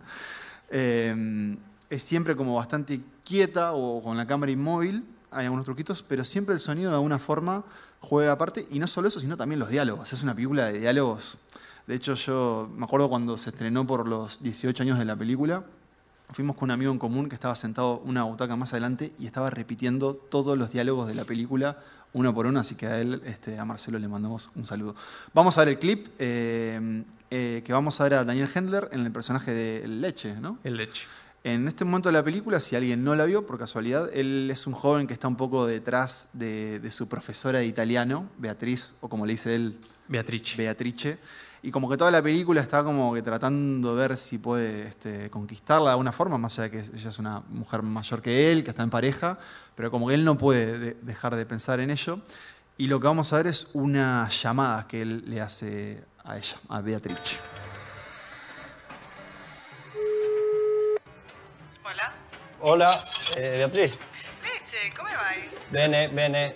eh, 0.70 1.58
es 1.90 2.04
siempre 2.04 2.36
como 2.36 2.56
bastante 2.56 3.00
quieta 3.24 3.72
o 3.74 4.02
con 4.04 4.18
la 4.18 4.28
cámara 4.28 4.52
inmóvil, 4.52 5.06
hay 5.32 5.46
algunos 5.46 5.64
truquitos, 5.66 6.04
pero 6.04 6.24
siempre 6.26 6.54
el 6.56 6.60
sonido 6.60 6.90
de 6.90 6.96
alguna 6.98 7.20
forma 7.20 7.64
juega 8.02 8.34
aparte, 8.34 8.68
y 8.70 8.80
no 8.80 8.88
solo 8.88 9.08
eso, 9.08 9.20
sino 9.20 9.38
también 9.38 9.60
los 9.60 9.70
diálogos. 9.70 10.12
Es 10.12 10.22
una 10.24 10.34
película 10.34 10.66
de 10.66 10.80
diálogos 10.80 11.38
De 11.88 11.96
hecho, 11.96 12.16
yo 12.16 12.70
me 12.76 12.84
acuerdo 12.84 13.10
cuando 13.10 13.38
se 13.38 13.52
estrenó 13.52 13.88
por 13.88 14.08
los 14.08 14.44
18 14.44 14.84
años 14.84 15.00
de 15.00 15.06
la 15.06 15.16
película, 15.16 15.64
fuimos 16.30 16.56
con 16.56 16.68
un 16.68 16.72
amigo 16.72 16.92
en 16.92 17.00
común 17.00 17.30
que 17.30 17.36
estaba 17.36 17.56
sentado 17.56 18.02
una 18.06 18.24
butaca 18.24 18.56
más 18.56 18.74
adelante 18.74 19.14
y 19.20 19.26
estaba 19.26 19.50
repitiendo 19.50 20.14
todos 20.14 20.58
los 20.58 20.72
diálogos 20.72 21.08
de 21.08 21.16
la 21.16 21.26
película 21.26 21.78
uno 22.14 22.34
por 22.34 22.46
uno, 22.46 22.60
así 22.60 22.76
que 22.76 22.88
a 22.88 23.00
él, 23.00 23.22
este, 23.26 23.58
a 23.58 23.66
Marcelo 23.66 23.98
le 23.98 24.08
mandamos 24.08 24.50
un 24.56 24.66
saludo. 24.66 24.96
Vamos 25.34 25.58
a 25.58 25.62
ver 25.62 25.70
el 25.70 25.80
clip 25.80 26.08
eh, 26.20 27.04
eh, 27.30 27.62
que 27.64 27.74
vamos 27.74 28.00
a 28.02 28.04
ver 28.04 28.16
a 28.16 28.24
Daniel 28.26 28.50
Hendler 28.54 28.90
en 28.92 29.06
el 29.06 29.12
personaje 29.12 29.54
de 29.54 29.88
Leche, 29.88 30.36
¿no? 30.36 30.60
El 30.64 30.78
leche. 30.78 31.08
En 31.44 31.68
este 31.68 31.86
momento 31.86 32.10
de 32.10 32.14
la 32.14 32.24
película, 32.24 32.60
si 32.60 32.76
alguien 32.76 33.04
no 33.04 33.16
la 33.16 33.26
vio 33.26 33.46
por 33.48 33.58
casualidad, 33.58 34.10
él 34.14 34.48
es 34.52 34.68
un 34.68 34.74
joven 34.74 35.08
que 35.08 35.14
está 35.14 35.28
un 35.28 35.36
poco 35.36 35.66
detrás 35.66 36.30
de, 36.34 36.80
de 36.80 36.92
su 36.92 37.08
profesora 37.08 37.60
de 37.60 37.66
italiano, 37.66 38.30
Beatriz, 38.38 38.96
o 39.02 39.10
como 39.10 39.26
le 39.26 39.34
dice 39.34 39.56
él, 39.56 39.78
Beatrice. 40.08 40.56
Beatrice. 40.58 41.18
Y 41.64 41.72
como 41.72 41.90
que 41.90 41.98
toda 41.98 42.12
la 42.12 42.22
película 42.22 42.62
está 42.62 42.84
como 42.84 43.12
que 43.14 43.22
tratando 43.24 43.96
de 43.96 44.08
ver 44.08 44.18
si 44.18 44.38
puede 44.38 44.88
este, 44.88 45.30
conquistarla 45.32 45.86
de 45.86 45.92
alguna 45.92 46.12
forma, 46.12 46.38
más 46.38 46.60
allá 46.60 46.70
de 46.70 46.72
que 46.72 46.98
ella 46.98 47.10
es 47.10 47.18
una 47.20 47.40
mujer 47.50 47.82
mayor 47.82 48.22
que 48.22 48.52
él, 48.52 48.64
que 48.64 48.70
está 48.72 48.84
en 48.84 48.90
pareja, 48.92 49.40
pero 49.76 49.90
como 49.90 50.08
que 50.08 50.14
él 50.16 50.24
no 50.24 50.38
puede 50.38 50.78
de- 50.78 50.98
dejar 51.02 51.36
de 51.36 51.46
pensar 51.48 51.80
en 51.80 51.90
ello. 51.92 52.20
Y 52.78 52.88
lo 52.88 53.00
que 53.00 53.08
vamos 53.08 53.32
a 53.34 53.38
ver 53.38 53.48
es 53.48 53.70
una 53.74 54.28
llamada 54.30 54.88
que 54.88 55.02
él 55.02 55.24
le 55.28 55.42
hace 55.42 56.04
a 56.24 56.38
ella, 56.38 56.58
a 56.70 56.82
Beatrice. 56.82 57.38
Hola. 62.64 62.92
Eh, 63.36 63.56
Beatriz. 63.58 63.98
Leche, 64.44 64.94
come 64.96 65.16
vai? 65.16 65.50
Bene, 65.72 66.08
bene. 66.10 66.56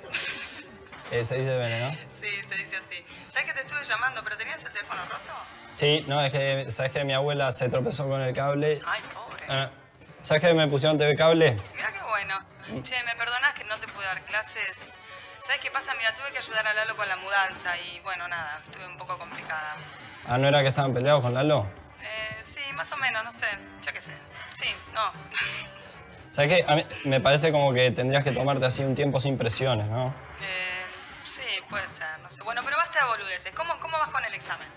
Eh, 1.12 1.26
se 1.26 1.38
dice 1.38 1.58
bene, 1.58 1.80
¿no? 1.80 1.92
Sí, 1.92 2.30
se 2.48 2.56
dice 2.56 2.78
así. 2.78 3.04
¿Sabes 3.30 3.48
que 3.48 3.54
te 3.54 3.62
estuve 3.62 3.84
llamando, 3.84 4.24
pero 4.24 4.38
tenías 4.38 4.64
el 4.64 4.72
teléfono 4.72 5.02
roto? 5.06 5.34
Sí, 5.72 6.06
no, 6.08 6.22
es 6.22 6.32
que, 6.32 6.68
¿sabes 6.70 6.92
que 6.92 7.04
Mi 7.04 7.14
abuela 7.14 7.52
se 7.52 7.70
tropezó 7.70 8.08
con 8.08 8.22
el 8.22 8.36
cable. 8.36 8.82
Ay, 8.86 9.02
pobre. 9.14 9.46
Ah, 9.50 9.72
¿Sabes 10.24 10.44
que 10.44 10.54
me 10.54 10.68
pusieron 10.68 10.98
TV 10.98 11.16
cable? 11.16 11.58
Mira 11.76 11.92
qué 11.92 12.02
bueno. 12.04 12.40
Che, 12.84 13.04
¿me 13.04 13.16
perdonás 13.16 13.54
que 13.56 13.64
no 13.64 13.76
te 13.78 13.88
pude 13.88 14.06
dar 14.06 14.22
clases? 14.26 14.78
¿Sabes 15.44 15.60
qué 15.60 15.72
pasa? 15.72 15.94
Mira, 15.96 16.14
tuve 16.16 16.32
que 16.32 16.38
ayudar 16.38 16.68
a 16.68 16.74
Lalo 16.74 16.96
con 16.96 17.10
la 17.10 17.16
mudanza 17.18 17.76
y, 17.78 18.00
bueno, 18.02 18.28
nada, 18.28 18.62
estuve 18.64 18.86
un 18.88 18.98
poco 18.98 19.18
complicada. 19.18 19.76
Ah, 20.28 20.38
¿no 20.38 20.48
era 20.48 20.62
que 20.62 20.70
estaban 20.70 20.94
peleados 20.94 21.24
con 21.24 21.34
Lalo? 21.34 21.66
Eh, 22.02 22.44
sí, 22.44 22.62
más 22.74 22.92
o 22.92 22.98
menos, 22.98 23.24
no 23.24 23.32
sé, 23.32 23.48
ya 23.82 23.92
qué 23.92 24.02
sé. 24.02 24.14
Sí, 24.54 24.68
no. 24.94 25.12
¿Sabes 26.36 26.50
qué? 26.51 26.65
A 26.68 26.75
mí 26.75 26.86
me 27.06 27.22
parece 27.22 27.50
como 27.50 27.74
que 27.74 27.92
tendrías 27.92 28.22
que 28.22 28.34
tomarte 28.34 28.65
así 28.65 28.84
un 28.84 28.94
tiempo 28.94 29.22
sin 29.22 29.38
presiones, 29.38 29.88
¿no? 29.88 30.13
Eh, 30.42 30.84
sí, 31.24 31.46
puede 31.70 31.88
ser, 31.88 32.20
no 32.22 32.30
sé. 32.30 32.44
Bueno, 32.44 32.62
pero 32.65 32.75
basta 32.75 33.00
de 33.00 33.06
boludeces. 33.10 33.54
¿Cómo, 33.54 33.80
cómo 33.80 33.98
vas 33.98 34.10
con 34.10 34.22
el 34.25 34.34
examen? 34.34 34.68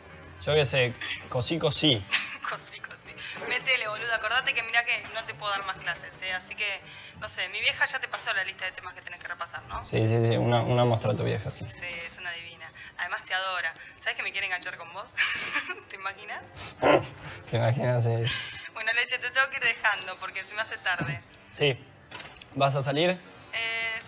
Yo 0.41 0.55
qué 0.55 0.65
sé, 0.65 0.95
cosí, 1.29 1.59
cosí. 1.59 2.01
Cosí, 2.49 2.79
cosí. 2.81 3.09
Métele, 3.47 3.89
boludo. 3.89 4.15
Acordate 4.15 4.55
que 4.55 4.63
mira 4.63 4.83
que 4.85 5.03
no 5.13 5.23
te 5.25 5.35
puedo 5.35 5.51
dar 5.53 5.67
más 5.67 5.77
clases, 5.79 6.15
¿eh? 6.23 6.33
Así 6.33 6.55
que, 6.55 6.81
no 7.21 7.29
sé, 7.29 7.47
mi 7.51 7.61
vieja 7.61 7.85
ya 7.85 7.99
te 7.99 8.09
pasó 8.09 8.33
la 8.33 8.43
lista 8.45 8.65
de 8.65 8.73
temas 8.73 8.95
que 8.95 9.03
tenés 9.03 9.21
que 9.21 9.29
repasar, 9.29 9.63
¿no? 9.65 9.85
Sí, 9.85 10.07
sí, 10.07 10.23
sí, 10.27 10.37
una, 10.37 10.63
una 10.63 10.87
muestra 10.87 11.13
a 11.13 11.15
tu 11.17 11.25
vieja, 11.25 11.53
sí. 11.53 11.69
Sí, 11.69 11.85
es 12.07 12.17
una 12.17 12.31
divina. 12.33 12.73
Además 12.97 13.23
te 13.27 13.35
adora. 13.35 13.75
¿Sabes 13.99 14.17
que 14.17 14.23
me 14.23 14.33
quiere 14.33 14.47
enganchar 14.47 14.79
con 14.79 14.91
vos? 14.95 15.11
¿Te 15.91 15.97
imaginas? 15.97 16.55
¿Te 17.51 17.57
imaginas? 17.59 18.05
Sí. 18.05 18.17
Bueno, 18.73 18.93
Leche, 18.95 19.19
te 19.19 19.31
tengo 19.31 19.51
que 19.51 19.57
ir 19.57 19.65
dejando 19.65 20.17
porque 20.17 20.43
se 20.43 20.55
me 20.55 20.63
hace 20.63 20.79
tarde. 20.79 21.21
Sí. 21.51 21.77
¿Vas 22.55 22.75
a 22.75 22.83
salir? 22.83 23.11
Eh, 23.11 23.19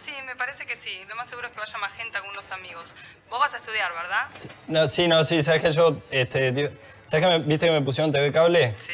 sí, 0.05 0.13
me 0.27 0.35
parece 0.37 0.67
que 0.67 0.77
sí. 0.77 1.01
Lo 1.09 1.17
más 1.17 1.29
seguro 1.29 1.47
es 1.49 1.53
que 1.53 1.61
vaya 1.61 1.79
más 1.79 1.93
gente, 1.95 2.17
algunos 2.19 2.51
amigos. 2.51 2.95
Vos 3.29 3.39
vas 3.39 3.55
a 3.55 3.59
estudiar, 3.59 3.93
¿verdad? 3.93 4.29
Sí. 4.35 4.49
No, 4.69 4.89
sí, 4.89 5.09
no, 5.09 5.25
sí, 5.25 5.43
¿sabes 5.43 5.63
que 5.63 5.71
yo, 5.73 6.01
este, 6.11 6.53
tío, 6.53 6.71
¿sabes 7.07 7.27
que 7.27 7.39
me, 7.39 7.39
viste 7.45 7.67
que 7.67 7.73
me 7.73 7.83
pusieron 7.83 8.11
TV 8.13 8.33
cable? 8.33 8.75
Sí, 8.79 8.93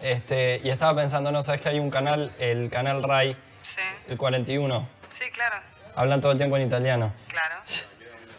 Este, 0.00 0.60
y 0.64 0.70
estaba 0.70 0.94
pensando, 1.00 1.30
¿no? 1.30 1.42
¿Sabes 1.42 1.60
que 1.60 1.68
hay 1.68 1.78
un 1.78 1.90
canal, 1.90 2.32
el 2.38 2.70
canal 2.70 3.02
RAI, 3.02 3.36
sí. 3.62 3.80
el 4.08 4.16
41? 4.16 4.88
Sí, 5.10 5.24
claro, 5.30 5.56
Hablan 5.94 6.20
todo 6.20 6.32
el 6.32 6.38
tiempo 6.38 6.56
en 6.56 6.66
italiano. 6.66 7.12
claro. 7.28 7.56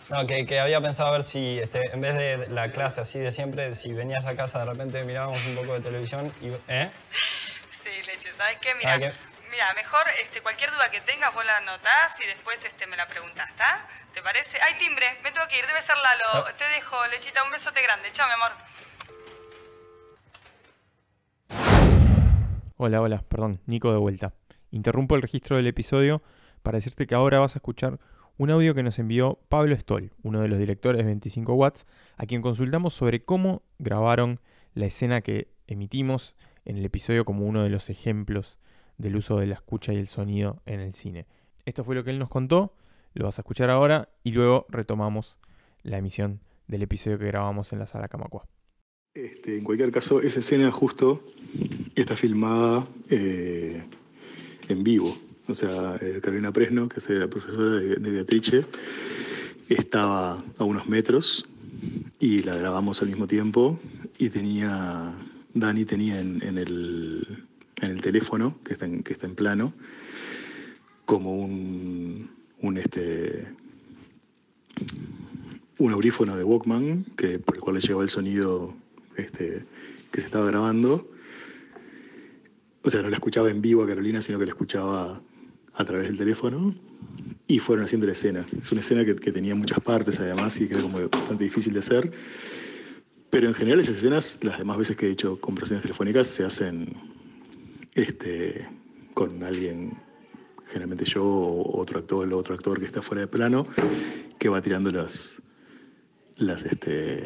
No, 0.10 0.28
que, 0.28 0.45
que 0.45 0.60
había 0.60 0.82
pensado 0.82 1.08
a 1.08 1.12
ver 1.13 1.23
si, 1.23 1.60
este, 1.60 1.89
en 1.93 2.02
vez 2.02 2.15
de 2.15 2.47
la 2.49 2.73
clase 2.73 2.99
así 2.99 3.17
de 3.17 3.32
siempre, 3.32 3.76
si 3.76 3.93
venías 3.93 4.26
a 4.26 4.36
casa 4.36 4.60
de 4.60 4.65
repente 4.65 5.02
mirábamos 5.06 5.45
un 5.47 5.56
poco 5.56 5.73
de 5.73 5.80
televisión 5.80 6.34
y... 6.41 6.49
¿Eh? 6.67 6.89
¿sabes 8.36 8.58
qué? 8.60 8.76
Mira, 8.76 8.96
Ah, 8.96 9.13
mira 9.52 9.74
mejor 9.74 10.04
este, 10.22 10.41
cualquier 10.41 10.72
duda 10.72 10.89
que 10.91 11.02
tengas 11.02 11.34
vos 11.34 11.46
la 11.46 11.58
anotás 11.58 12.20
y 12.24 12.28
después 12.28 12.63
este, 12.63 12.88
me 12.88 12.98
la 12.98 13.08
preguntás, 13.08 13.50
¿está? 13.50 13.88
¿Te 14.13 14.22
parece? 14.22 14.58
¡Ay, 14.62 14.76
timbre! 14.80 15.06
Me 15.24 15.32
tengo 15.32 15.48
que 15.48 15.60
ir, 15.60 15.65
debe 15.65 15.82
ser 15.82 15.96
Lalo. 15.98 16.46
Te 16.58 16.63
dejo, 16.76 16.96
Lechita, 17.08 17.44
un 17.44 17.52
besote 17.52 17.82
grande. 17.82 18.10
Chao, 18.12 18.28
mi 18.28 18.34
amor. 18.34 18.52
Hola, 22.78 23.02
hola, 23.02 23.24
perdón, 23.28 23.62
Nico 23.65 23.91
de 23.91 23.98
vuelta. 23.98 24.34
Interrumpo 24.72 25.15
el 25.15 25.22
registro 25.22 25.56
del 25.58 25.67
episodio 25.67 26.24
para 26.63 26.78
decirte 26.78 27.06
que 27.06 27.15
ahora 27.15 27.39
vas 27.39 27.56
a 27.56 27.60
escuchar 27.60 28.00
un 28.38 28.50
audio 28.50 28.74
que 28.74 28.82
nos 28.84 28.98
envió 28.98 29.39
Pablo 29.50 29.76
Stoll, 29.76 30.13
uno 30.24 30.41
de 30.41 30.48
los 30.48 30.58
directores 30.58 30.98
de 31.00 31.04
25 31.06 31.54
Watts, 31.54 31.86
a 32.17 32.26
quien 32.26 32.41
consultamos 32.41 32.94
sobre 32.94 33.24
cómo 33.24 33.62
grabaron 33.78 34.39
la 34.74 34.86
escena 34.88 35.22
que 35.22 35.50
emitimos 35.67 36.36
en 36.65 36.78
el 36.78 36.86
episodio 36.86 37.26
como 37.26 37.45
uno 37.45 37.63
de 37.63 37.69
los 37.69 37.89
ejemplos 37.89 38.58
del 38.97 39.15
uso 39.15 39.38
de 39.39 39.47
la 39.47 39.56
escucha 39.56 39.93
y 39.93 39.97
el 39.97 40.08
sonido 40.08 40.62
en 40.65 40.80
el 40.80 40.93
cine. 40.93 41.26
Esto 41.65 41.84
fue 41.84 41.95
lo 41.95 42.04
que 42.04 42.12
él 42.12 42.19
nos 42.19 42.30
contó, 42.30 42.76
lo 43.13 43.26
vas 43.26 43.39
a 43.39 43.41
escuchar 43.41 43.69
ahora 43.69 44.10
y 44.24 44.32
luego 44.32 44.65
retomamos 44.69 45.38
la 45.84 45.97
emisión 45.97 46.39
del 46.67 46.84
episodio 46.84 47.17
que 47.19 47.26
grabamos 47.26 47.74
en 47.74 47.80
la 47.80 47.88
sala 47.88 48.08
Camacua. 48.08 48.47
Este, 49.13 49.58
en 49.58 49.63
cualquier 49.63 49.91
caso, 49.91 50.21
esa 50.21 50.39
escena 50.39 50.71
justo 50.71 51.24
está 51.95 52.15
filmada 52.15 52.88
eh, 53.10 53.84
en 54.69 54.84
vivo. 54.84 55.17
O 55.47 55.56
sea, 55.56 55.97
eh, 56.02 56.19
Carolina 56.21 56.54
Presno, 56.54 56.88
que 56.88 57.00
es 57.00 57.10
la 57.10 57.28
profesora 57.28 57.71
de, 57.71 57.95
de 57.95 58.12
Beatrice, 58.12 58.65
estaba 59.67 60.43
a 60.58 60.63
unos 60.63 60.88
metros 60.88 61.45
y 62.19 62.43
la 62.43 62.56
grabamos 62.56 63.02
al 63.02 63.10
mismo 63.10 63.28
tiempo 63.28 63.80
y 64.17 64.30
tenía, 64.30 65.13
Dani 65.54 65.86
tenía 65.86 66.20
en, 66.20 66.42
el, 66.58 67.46
en 67.82 67.92
el 67.92 68.02
teléfono, 68.02 68.58
que 68.64 68.74
está 68.74 68.86
en, 68.86 69.04
que 69.04 69.14
está 69.14 69.28
en 69.28 69.36
plano, 69.36 69.74
como 71.06 71.36
un, 71.36 72.30
un, 72.62 72.78
este, 72.78 73.48
un 75.78 75.92
audífono 75.92 76.38
de 76.38 76.44
Walkman, 76.44 77.06
que, 77.18 77.40
por 77.40 77.56
el 77.56 77.62
cual 77.62 77.76
le 77.76 77.82
llegaba 77.82 78.04
el 78.04 78.10
sonido 78.10 78.74
este, 79.18 79.66
que 80.12 80.22
se 80.22 80.28
estaba 80.28 80.46
grabando. 80.46 81.10
O 82.84 82.90
sea, 82.90 83.02
no 83.02 83.10
la 83.10 83.18
escuchaba 83.18 83.50
en 83.50 83.62
vivo 83.62 83.84
a 83.84 83.88
Carolina, 83.88 84.22
sino 84.22 84.40
que 84.40 84.46
la 84.46 84.52
escuchaba 84.52 85.22
a 85.74 85.86
través 85.86 86.08
del 86.08 86.18
teléfono. 86.18 86.74
Y 87.48 87.60
fueron 87.60 87.86
haciendo 87.86 88.08
la 88.08 88.14
escena. 88.14 88.48
Es 88.62 88.72
una 88.72 88.82
escena 88.82 89.04
que, 89.04 89.16
que 89.16 89.32
tenía 89.32 89.54
muchas 89.56 89.82
partes, 89.82 90.20
además, 90.20 90.60
y 90.62 90.68
que 90.68 90.76
era 90.76 90.84
como 90.84 91.00
bastante 91.10 91.44
difícil 91.44 91.74
de 91.74 91.80
hacer. 91.80 92.12
Pero 93.32 93.48
en 93.48 93.54
general 93.54 93.80
esas 93.80 93.98
escenas, 93.98 94.39
las 94.44 94.60
demás 94.60 94.78
veces 94.78 94.98
que 94.98 95.08
he 95.08 95.12
hecho 95.12 95.39
conversaciones 95.39 95.84
telefónicas, 95.84 96.28
se 96.28 96.44
hacen 96.44 96.94
este, 97.96 98.67
con 99.13 99.41
alguien, 99.41 99.94
generalmente 100.67 101.06
yo 101.06 101.24
o 101.24 101.80
otro 101.80 102.00
actor, 102.00 102.32
o 102.32 102.38
otro 102.38 102.54
actor 102.54 102.78
que 102.80 102.86
está 102.86 103.02
fuera 103.02 103.22
de 103.22 103.28
plano, 103.28 103.65
que 104.38 104.50
va 104.50 104.62
tirando 104.62 104.91
las, 104.91 105.41
las, 106.36 106.65
este, 106.65 107.26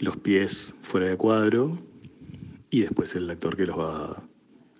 los 0.00 0.18
pies 0.18 0.74
fuera 0.82 1.08
de 1.08 1.16
cuadro 1.16 1.78
y 2.68 2.80
después 2.80 3.14
el 3.14 3.30
actor 3.30 3.56
que 3.56 3.64
los 3.64 3.78
va, 3.78 4.22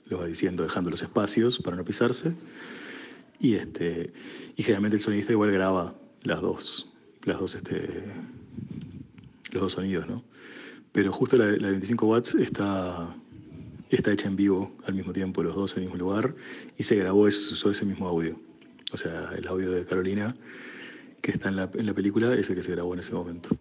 los 0.04 0.20
va 0.20 0.26
diciendo, 0.26 0.64
dejando 0.64 0.90
los 0.90 1.00
espacios 1.00 1.60
para 1.60 1.78
no 1.78 1.84
pisarse. 1.84 2.34
Y, 3.40 3.54
este, 3.54 4.12
y 4.54 4.62
generalmente 4.62 4.98
el 4.98 5.02
sonidista 5.02 5.32
igual 5.32 5.50
graba 5.50 5.94
las 6.24 6.42
dos, 6.42 6.92
las 7.24 7.40
dos, 7.40 7.54
este, 7.54 8.04
los 9.54 9.62
dos 9.62 9.72
sonidos, 9.72 10.06
¿no? 10.06 10.22
Pero 10.92 11.10
justo 11.10 11.36
la, 11.36 11.46
la 11.46 11.68
de 11.68 11.70
25 11.70 12.06
watts 12.06 12.34
está, 12.34 13.14
está 13.90 14.12
hecha 14.12 14.28
en 14.28 14.36
vivo 14.36 14.72
al 14.86 14.94
mismo 14.94 15.12
tiempo, 15.12 15.42
los 15.42 15.54
dos 15.54 15.72
en 15.72 15.78
el 15.78 15.84
mismo 15.84 15.98
lugar, 15.98 16.34
y 16.76 16.82
se 16.82 16.96
grabó 16.96 17.26
eso, 17.26 17.40
se 17.48 17.54
usó 17.54 17.70
ese 17.70 17.84
mismo 17.84 18.06
audio. 18.06 18.38
O 18.92 18.96
sea, 18.96 19.30
el 19.34 19.48
audio 19.48 19.72
de 19.72 19.84
Carolina, 19.86 20.36
que 21.20 21.32
está 21.32 21.48
en 21.48 21.56
la, 21.56 21.70
en 21.72 21.86
la 21.86 21.94
película, 21.94 22.34
es 22.34 22.50
el 22.50 22.56
que 22.56 22.62
se 22.62 22.72
grabó 22.72 22.92
en 22.94 23.00
ese 23.00 23.12
momento. 23.12 23.56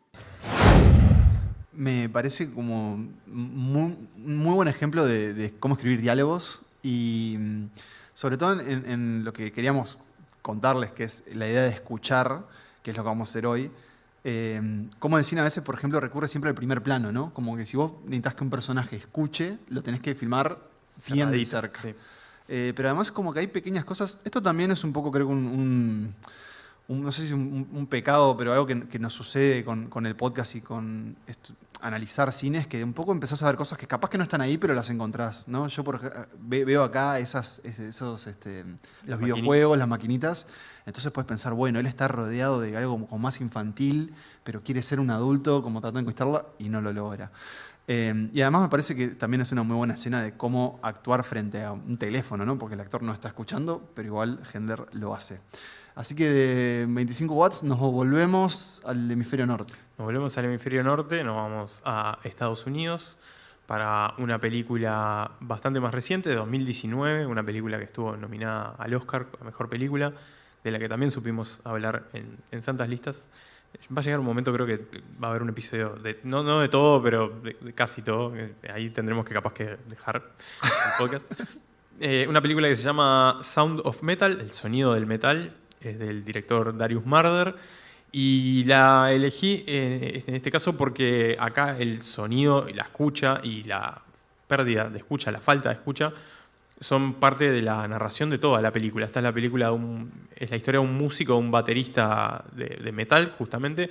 Me 1.72 2.10
parece 2.10 2.52
como 2.52 2.98
muy, 3.26 3.98
muy 4.18 4.54
buen 4.54 4.68
ejemplo 4.68 5.06
de, 5.06 5.34
de 5.34 5.54
cómo 5.60 5.76
escribir 5.76 6.02
diálogos 6.02 6.66
y 6.84 7.36
mm, 7.40 7.66
sobre 8.14 8.38
todo 8.38 8.60
en, 8.60 8.90
en 8.90 9.24
lo 9.24 9.34
que 9.34 9.52
queríamos 9.52 9.98
contarles, 10.44 10.92
que 10.92 11.04
es 11.04 11.24
la 11.34 11.48
idea 11.48 11.64
de 11.64 11.70
escuchar, 11.70 12.46
que 12.84 12.92
es 12.92 12.98
lo 12.98 13.04
que 13.04 13.08
vamos 13.08 13.30
a 13.30 13.32
hacer 13.32 13.48
hoy. 13.48 13.72
Eh, 14.24 14.88
cómo 15.00 15.18
el 15.18 15.26
cine 15.26 15.42
a 15.42 15.44
veces, 15.44 15.64
por 15.64 15.76
ejemplo, 15.76 16.00
recurre 16.00 16.28
siempre 16.28 16.50
al 16.50 16.56
primer 16.56 16.82
plano, 16.82 17.12
¿no? 17.12 17.34
Como 17.34 17.58
que 17.58 17.66
si 17.66 17.76
vos 17.78 17.92
necesitas 18.04 18.36
que 18.36 18.44
un 18.44 18.50
personaje 18.50 18.96
escuche, 18.96 19.58
lo 19.70 19.82
tenés 19.84 20.02
que 20.02 20.16
filmar 20.16 20.58
bien 21.12 21.30
de 21.32 21.46
cerca. 21.46 21.82
sí. 21.82 21.94
Eh, 22.50 22.74
pero 22.76 22.90
además 22.90 23.10
como 23.12 23.34
que 23.34 23.40
hay 23.40 23.48
pequeñas 23.48 23.86
cosas. 23.86 24.20
Esto 24.26 24.42
también 24.42 24.70
es 24.72 24.84
un 24.84 24.92
poco, 24.94 25.12
creo 25.12 25.28
que 25.28 25.34
un, 25.34 25.46
un- 25.48 26.14
un- 26.90 27.02
no 27.04 27.12
sé 27.12 27.26
si 27.28 27.34
un, 27.34 27.68
un 27.72 27.88
pecado, 27.88 28.36
pero 28.38 28.52
algo 28.52 28.66
que, 28.68 28.88
que 28.88 29.00
nos 29.00 29.14
sucede 29.14 29.64
con, 29.64 29.88
con 29.88 30.06
el 30.06 30.16
podcast 30.16 30.56
y 30.56 30.62
con 30.62 31.16
analizar 31.84 32.32
cines, 32.32 32.66
que 32.66 32.84
un 32.84 32.94
poco 32.94 33.12
empezás 33.12 33.44
a 33.44 33.46
ver 33.48 33.56
cosas 33.56 33.78
que 33.78 33.86
capaz 33.88 34.10
que 34.10 34.18
no 34.18 34.24
están 34.24 34.42
ahí, 34.42 34.58
pero 34.58 34.74
las 34.74 34.90
encontrás, 34.90 35.48
¿no? 35.48 35.68
Yo 35.68 35.84
por, 35.84 36.00
veo 36.40 36.84
acá 36.84 37.20
esas, 37.20 37.60
es- 37.64 37.80
esos, 37.80 38.26
este, 38.28 38.64
los 38.64 38.72
maquinitas. 39.20 39.20
videojuegos, 39.20 39.78
las 39.78 39.88
maquinitas, 39.88 40.48
entonces 40.86 41.12
puedes 41.12 41.28
pensar, 41.28 41.54
bueno, 41.54 41.80
él 41.80 41.86
está 41.86 42.08
rodeado 42.08 42.60
de 42.60 42.76
algo 42.78 42.92
como, 42.94 43.08
como 43.08 43.20
más 43.20 43.42
infantil, 43.42 44.14
pero 44.44 44.64
quiere 44.64 44.82
ser 44.82 45.00
un 45.00 45.10
adulto, 45.12 45.62
como 45.62 45.82
tratando 45.82 46.00
de 46.00 46.06
conquistarla, 46.06 46.46
y 46.58 46.70
no 46.70 46.82
lo 46.82 46.92
logra. 46.94 47.32
Eh, 47.88 48.30
y 48.34 48.40
además 48.42 48.62
me 48.62 48.70
parece 48.70 48.96
que 48.96 49.10
también 49.10 49.42
es 49.42 49.52
una 49.52 49.64
muy 49.64 49.76
buena 49.76 49.96
escena 49.96 50.22
de 50.22 50.38
cómo 50.38 50.80
actuar 50.84 51.22
frente 51.26 51.64
a 51.66 51.74
un 51.74 51.98
teléfono, 51.98 52.46
¿no? 52.46 52.58
Porque 52.58 52.76
el 52.76 52.82
actor 52.82 53.04
no 53.04 53.12
está 53.12 53.28
escuchando, 53.28 53.92
pero 53.94 54.08
igual 54.08 54.42
Hendler 54.54 54.86
lo 54.94 55.14
hace. 55.14 55.42
Así 55.96 56.16
que 56.16 56.28
de 56.28 56.86
25 56.88 57.34
watts 57.36 57.64
nos 57.64 57.78
volvemos 57.80 58.82
al 58.86 59.12
hemisferio 59.12 59.46
norte. 59.46 59.74
Nos 59.98 60.06
volvemos 60.06 60.36
al 60.38 60.46
hemisferio 60.46 60.84
norte, 60.84 61.24
nos 61.24 61.36
vamos 61.36 61.82
a 61.86 62.18
Estados 62.24 62.66
Unidos 62.66 63.18
para 63.68 64.14
una 64.18 64.40
película 64.40 65.32
bastante 65.40 65.80
más 65.80 65.94
reciente, 65.94 66.30
de 66.30 66.36
2019, 66.36 67.28
una 67.28 67.44
película 67.44 67.78
que 67.78 67.86
estuvo 67.86 68.18
nominada 68.18 68.76
al 68.78 68.94
Oscar 68.96 69.28
a 69.40 69.44
Mejor 69.44 69.70
Película, 69.70 70.14
de 70.64 70.72
la 70.72 70.80
que 70.80 70.90
también 70.90 71.12
supimos 71.12 71.62
hablar 71.64 72.10
en, 72.14 72.38
en 72.52 72.62
Santas 72.62 72.90
Listas. 72.90 73.30
Va 73.96 74.02
a 74.02 74.04
llegar 74.04 74.20
un 74.20 74.26
momento, 74.26 74.52
creo 74.52 74.66
que 74.66 74.86
va 75.24 75.28
a 75.28 75.30
haber 75.30 75.44
un 75.44 75.50
episodio, 75.50 75.90
de, 75.96 76.20
no, 76.24 76.44
no 76.44 76.60
de 76.60 76.70
todo, 76.70 77.02
pero 77.02 77.30
de, 77.30 77.56
de 77.60 77.74
casi 77.74 78.02
todo. 78.02 78.34
Ahí 78.74 78.90
tendremos 78.90 79.26
que 79.26 79.34
capaz 79.34 79.54
que 79.54 79.78
dejar 79.88 80.18
el 80.18 80.98
podcast. 80.98 81.26
Eh, 82.00 82.26
una 82.28 82.42
película 82.42 82.68
que 82.68 82.76
se 82.76 82.84
llama 82.84 83.40
Sound 83.44 83.82
of 83.84 84.02
Metal, 84.02 84.40
el 84.42 84.50
sonido 84.50 84.94
del 84.94 85.06
metal, 85.06 85.56
es 85.90 86.00
del 86.00 86.24
director 86.24 86.76
Darius 86.78 87.06
Marder. 87.06 87.56
Y 88.12 88.64
la 88.66 89.12
elegí 89.12 89.64
eh, 89.66 90.24
en 90.28 90.36
este 90.36 90.52
caso 90.52 90.78
porque 90.78 91.36
acá 91.40 91.76
el 91.80 92.04
sonido, 92.04 92.68
la 92.74 92.84
escucha 92.84 93.40
y 93.42 93.64
la 93.64 94.02
pérdida 94.48 94.90
de 94.90 95.00
escucha, 95.00 95.32
la 95.32 95.42
falta 95.42 95.70
de 95.70 95.76
escucha, 95.76 96.14
son 96.80 97.16
parte 97.16 97.50
de 97.50 97.62
la 97.62 97.88
narración 97.88 98.30
de 98.30 98.38
toda 98.38 98.62
la 98.62 98.72
película. 98.72 99.06
Esta 99.06 99.20
es 99.20 99.24
la 99.24 99.32
película 99.32 99.68
de 99.68 99.72
un- 99.72 100.12
es 100.36 100.52
la 100.52 100.58
historia 100.58 100.80
de 100.80 100.86
un 100.86 100.94
músico, 100.96 101.36
un 101.38 101.50
baterista 101.50 102.44
de, 102.52 102.92
metal, 102.92 103.34
justamente, 103.38 103.90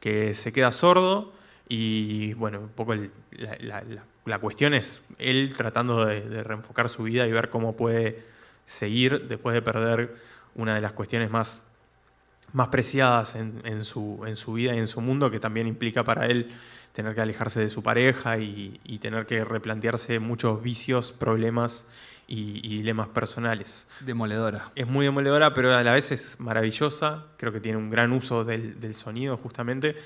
que 0.00 0.34
se 0.34 0.52
queda 0.52 0.70
sordo 0.72 1.32
y 1.68 2.34
bueno, 2.34 2.60
un 2.60 2.68
poco 2.68 2.94
la, 2.94 4.38
cuestión 4.38 4.74
es 4.74 5.02
él 5.18 5.54
tratando 5.56 6.04
de 6.04 6.42
reenfocar 6.42 6.88
su 6.88 7.04
vida 7.04 7.26
y 7.26 7.32
ver 7.32 7.48
cómo 7.48 7.76
puede 7.76 8.22
seguir 8.66 9.28
después 9.28 9.54
de 9.54 9.62
perder 9.62 10.14
una 10.56 10.74
de 10.74 10.80
las 10.80 10.92
cuestiones 10.92 11.30
más 11.30 11.66
más 12.52 12.68
preciadas 12.68 13.34
en, 13.34 13.60
en 13.64 13.84
su, 13.84 14.22
en 14.26 14.36
su 14.36 14.54
vida 14.54 14.74
y 14.74 14.78
en 14.78 14.86
su 14.86 15.00
mundo, 15.00 15.30
que 15.30 15.40
también 15.40 15.66
implica 15.66 16.04
para 16.04 16.26
él 16.26 16.52
tener 16.92 17.14
que 17.14 17.20
alejarse 17.20 17.60
de 17.60 17.68
su 17.68 17.82
pareja 17.82 18.38
y, 18.38 18.80
y 18.84 18.98
tener 18.98 19.26
que 19.26 19.44
replantearse 19.44 20.18
muchos 20.18 20.62
vicios, 20.62 21.12
problemas 21.12 21.86
y, 22.26 22.60
y 22.66 22.78
dilemas 22.78 23.08
personales. 23.08 23.86
Demoledora. 24.00 24.70
Es 24.74 24.86
muy 24.86 25.04
demoledora, 25.04 25.52
pero 25.52 25.74
a 25.74 25.82
la 25.82 25.92
vez 25.92 26.12
es 26.12 26.40
maravillosa. 26.40 27.26
Creo 27.36 27.52
que 27.52 27.60
tiene 27.60 27.76
un 27.76 27.90
gran 27.90 28.12
uso 28.12 28.44
del, 28.44 28.80
del 28.80 28.94
sonido, 28.94 29.36
justamente. 29.36 29.96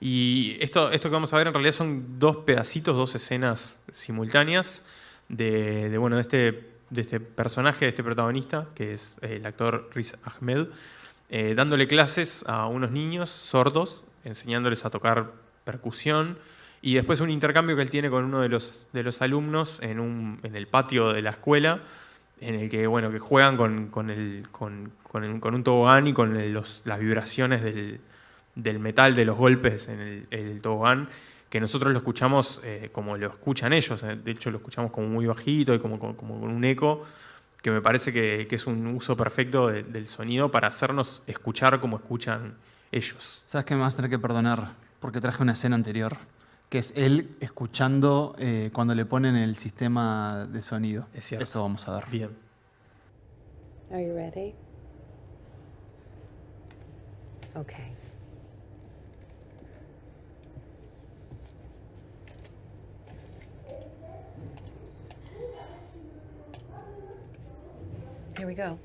Y 0.00 0.58
esto, 0.60 0.90
esto 0.90 1.08
que 1.08 1.14
vamos 1.14 1.32
a 1.32 1.38
ver 1.38 1.46
en 1.46 1.54
realidad 1.54 1.74
son 1.74 2.18
dos 2.18 2.38
pedacitos, 2.38 2.94
dos 2.94 3.14
escenas 3.14 3.82
simultáneas 3.92 4.84
de, 5.28 5.88
de, 5.88 5.96
bueno, 5.96 6.16
de, 6.16 6.22
este, 6.22 6.73
de 6.94 7.02
este 7.02 7.20
personaje, 7.20 7.84
de 7.84 7.90
este 7.90 8.02
protagonista, 8.04 8.68
que 8.74 8.92
es 8.92 9.16
el 9.20 9.44
actor 9.46 9.90
Riz 9.94 10.14
Ahmed, 10.24 10.66
eh, 11.28 11.54
dándole 11.56 11.86
clases 11.86 12.44
a 12.46 12.66
unos 12.66 12.90
niños 12.90 13.28
sordos, 13.30 14.04
enseñándoles 14.24 14.84
a 14.84 14.90
tocar 14.90 15.32
percusión. 15.64 16.38
Y 16.80 16.94
después 16.94 17.20
un 17.20 17.30
intercambio 17.30 17.76
que 17.76 17.82
él 17.82 17.90
tiene 17.90 18.10
con 18.10 18.24
uno 18.24 18.42
de 18.42 18.48
los, 18.48 18.86
de 18.92 19.02
los 19.02 19.22
alumnos 19.22 19.80
en, 19.82 20.00
un, 20.00 20.38
en 20.42 20.54
el 20.54 20.66
patio 20.66 21.12
de 21.12 21.22
la 21.22 21.30
escuela, 21.30 21.80
en 22.40 22.54
el 22.56 22.68
que, 22.70 22.86
bueno, 22.86 23.10
que 23.10 23.18
juegan 23.18 23.56
con, 23.56 23.88
con, 23.88 24.10
el, 24.10 24.46
con, 24.50 24.92
con 25.02 25.54
un 25.54 25.64
tobogán 25.64 26.06
y 26.06 26.12
con 26.12 26.52
los- 26.52 26.82
las 26.84 26.98
vibraciones 27.00 27.62
del, 27.62 28.00
del 28.54 28.78
metal, 28.78 29.14
de 29.14 29.24
los 29.24 29.36
golpes 29.36 29.88
en 29.88 30.26
el 30.30 30.60
tobogán, 30.60 31.08
que 31.54 31.60
nosotros 31.60 31.92
lo 31.92 31.98
escuchamos 31.98 32.60
eh, 32.64 32.88
como 32.90 33.16
lo 33.16 33.28
escuchan 33.28 33.72
ellos. 33.72 34.02
eh, 34.02 34.16
De 34.16 34.32
hecho, 34.32 34.50
lo 34.50 34.56
escuchamos 34.58 34.90
como 34.90 35.06
muy 35.06 35.24
bajito 35.24 35.72
y 35.72 35.78
como, 35.78 36.00
como, 36.00 36.16
como 36.16 36.40
con 36.40 36.50
un 36.50 36.64
eco, 36.64 37.04
que 37.62 37.70
me 37.70 37.80
parece 37.80 38.12
que, 38.12 38.48
que 38.48 38.56
es 38.56 38.66
un 38.66 38.84
uso 38.88 39.16
perfecto 39.16 39.68
de- 39.68 39.84
del 39.84 40.08
sonido 40.08 40.50
para 40.50 40.66
hacernos 40.66 41.22
escuchar 41.28 41.78
como 41.78 41.94
escuchan 41.98 42.56
ellos. 42.90 43.40
¿Sabes 43.44 43.66
qué 43.66 43.76
me 43.76 43.82
vas 43.82 43.94
a 43.94 43.96
tener 43.98 44.10
que 44.10 44.18
perdonar? 44.18 44.72
Porque 44.98 45.20
traje 45.20 45.44
una 45.44 45.52
escena 45.52 45.76
anterior, 45.76 46.16
que 46.68 46.78
es 46.78 46.92
él 46.96 47.36
escuchando 47.38 48.34
eh, 48.40 48.70
cuando 48.72 48.96
le 48.96 49.04
ponen 49.04 49.36
el 49.36 49.54
sistema 49.54 50.46
de 50.50 50.60
sonido. 50.60 51.06
Es 51.14 51.22
cierto. 51.24 51.44
Eso 51.44 51.62
vamos 51.62 51.86
a 51.86 51.94
ver. 51.94 52.04
Bien. 52.10 52.30
Are 53.92 54.04
you 54.04 54.12
ready? 54.12 54.54
Okay. 57.54 57.92
we 68.54 68.56
go. 68.56 68.78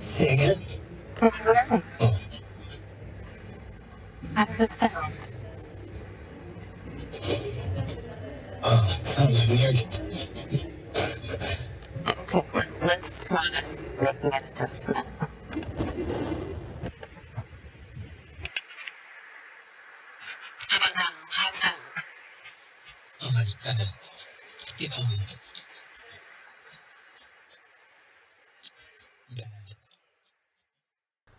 Say 0.00 0.28
again? 0.34 1.82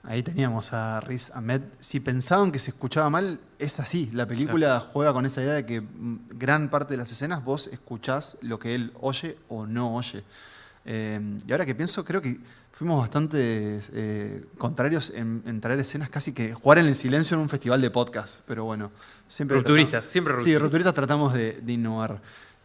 Ahí 0.03 0.23
teníamos 0.23 0.73
a 0.73 0.99
Riz 1.01 1.29
Ahmed. 1.35 1.61
Si 1.79 1.99
pensaban 1.99 2.51
que 2.51 2.57
se 2.57 2.71
escuchaba 2.71 3.09
mal, 3.11 3.39
es 3.59 3.79
así. 3.79 4.09
La 4.13 4.25
película 4.25 4.79
juega 4.79 5.13
con 5.13 5.27
esa 5.27 5.43
idea 5.43 5.53
de 5.53 5.65
que 5.65 5.81
mm, 5.81 6.27
gran 6.39 6.69
parte 6.69 6.95
de 6.95 6.97
las 6.97 7.11
escenas 7.11 7.43
vos 7.45 7.67
escuchás 7.67 8.37
lo 8.41 8.57
que 8.57 8.73
él 8.73 8.91
oye 8.99 9.37
o 9.47 9.67
no 9.67 9.95
oye. 9.95 10.23
Eh, 10.85 11.37
y 11.45 11.51
ahora 11.51 11.67
que 11.67 11.75
pienso, 11.75 12.03
creo 12.03 12.19
que 12.19 12.35
fuimos 12.71 12.99
bastante 12.99 13.79
eh, 13.93 14.43
contrarios 14.57 15.11
en, 15.11 15.43
en 15.45 15.61
traer 15.61 15.79
escenas 15.79 16.09
casi 16.09 16.33
que 16.33 16.55
jugar 16.55 16.79
en 16.79 16.87
el 16.87 16.95
silencio 16.95 17.35
en 17.37 17.41
un 17.43 17.49
festival 17.49 17.79
de 17.79 17.91
podcast. 17.91 18.39
Pero 18.47 18.63
bueno, 18.65 18.91
siempre. 19.27 19.57
Rupturistas, 19.57 20.05
tratamos- 20.05 20.11
siempre 20.11 20.33
Sí, 20.33 20.37
rupturistas. 20.57 20.61
rupturistas 20.63 20.93
tratamos 20.95 21.33
de, 21.35 21.61
de 21.61 21.73
innovar. 21.73 22.19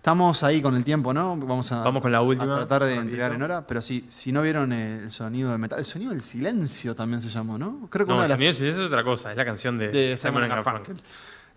Estamos 0.07 0.45
ahí 0.45 0.62
con 0.62 0.77
el 0.77 0.85
tiempo, 0.85 1.12
¿no? 1.12 1.37
Vamos 1.37 1.73
a, 1.73 1.83
Vamos 1.83 2.01
con 2.01 2.12
la 2.12 2.23
última, 2.23 2.55
a 2.55 2.57
tratar 2.59 2.83
de 2.85 2.90
rapidito. 2.90 3.03
entregar 3.03 3.33
en 3.33 3.42
hora. 3.42 3.66
Pero 3.66 3.83
si, 3.83 4.05
si 4.07 4.31
no 4.31 4.40
vieron 4.40 4.73
el 4.73 5.11
sonido 5.11 5.51
del 5.51 5.59
metal, 5.59 5.81
el 5.81 5.85
sonido 5.85 6.12
del 6.12 6.23
silencio 6.23 6.95
también 6.95 7.21
se 7.23 7.29
llamó, 7.29 7.59
¿no? 7.59 7.88
Creo 7.90 8.07
que 8.07 8.11
No, 8.12 8.19
una 8.19 8.29
de 8.29 8.35
el 8.35 8.37
sonido 8.37 8.51
de 8.53 8.55
silencio 8.57 8.83
es 8.85 8.87
otra 8.88 9.03
cosa, 9.03 9.33
es 9.33 9.37
la 9.37 9.45
canción 9.45 9.79
de, 9.79 9.88
de 9.88 10.16
Simon 10.16 10.49
Garfunkel. 10.49 10.95
Garfunkel. 10.95 11.05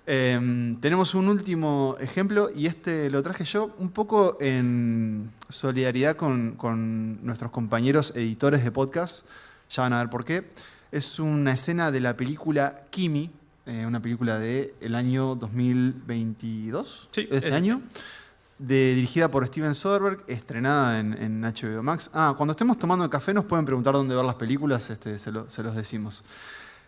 Eh, 0.07 0.75
tenemos 0.81 1.13
un 1.13 1.27
último 1.29 1.95
ejemplo 1.99 2.49
y 2.49 2.65
este 2.65 3.11
lo 3.11 3.21
traje 3.21 3.43
yo 3.43 3.71
un 3.77 3.91
poco 3.91 4.35
en 4.41 5.29
solidaridad 5.47 6.15
con, 6.15 6.53
con 6.53 7.23
nuestros 7.23 7.51
compañeros 7.51 8.15
editores 8.15 8.63
de 8.63 8.71
podcast. 8.71 9.27
Ya 9.69 9.83
van 9.83 9.93
a 9.93 9.99
ver 9.99 10.09
por 10.09 10.25
qué. 10.25 10.49
Es 10.91 11.19
una 11.19 11.51
escena 11.51 11.91
de 11.91 11.99
la 11.99 12.17
película 12.17 12.73
Kimi, 12.89 13.29
eh, 13.67 13.85
una 13.85 13.99
película 14.01 14.39
del 14.39 14.95
año 14.95 15.35
2022, 15.35 17.09
Sí, 17.11 17.25
de 17.27 17.35
este 17.35 17.49
es- 17.49 17.53
año, 17.53 17.83
dirigida 18.59 19.29
por 19.31 19.47
Steven 19.47 19.73
Soderbergh, 19.73 20.23
estrenada 20.27 20.99
en, 20.99 21.41
HBO 21.41 21.81
Max. 21.81 22.09
Ah, 22.13 22.33
cuando 22.37 22.51
estemos 22.51 22.77
tomando 22.77 23.09
café 23.09 23.33
nos 23.33 23.45
pueden 23.45 23.65
preguntar 23.65 23.93
dónde 23.93 24.13
ver 24.15 24.25
las 24.25 24.35
películas, 24.35 24.89
este, 24.89 25.17
se 25.17 25.31
los 25.31 25.75
decimos. 25.75 26.23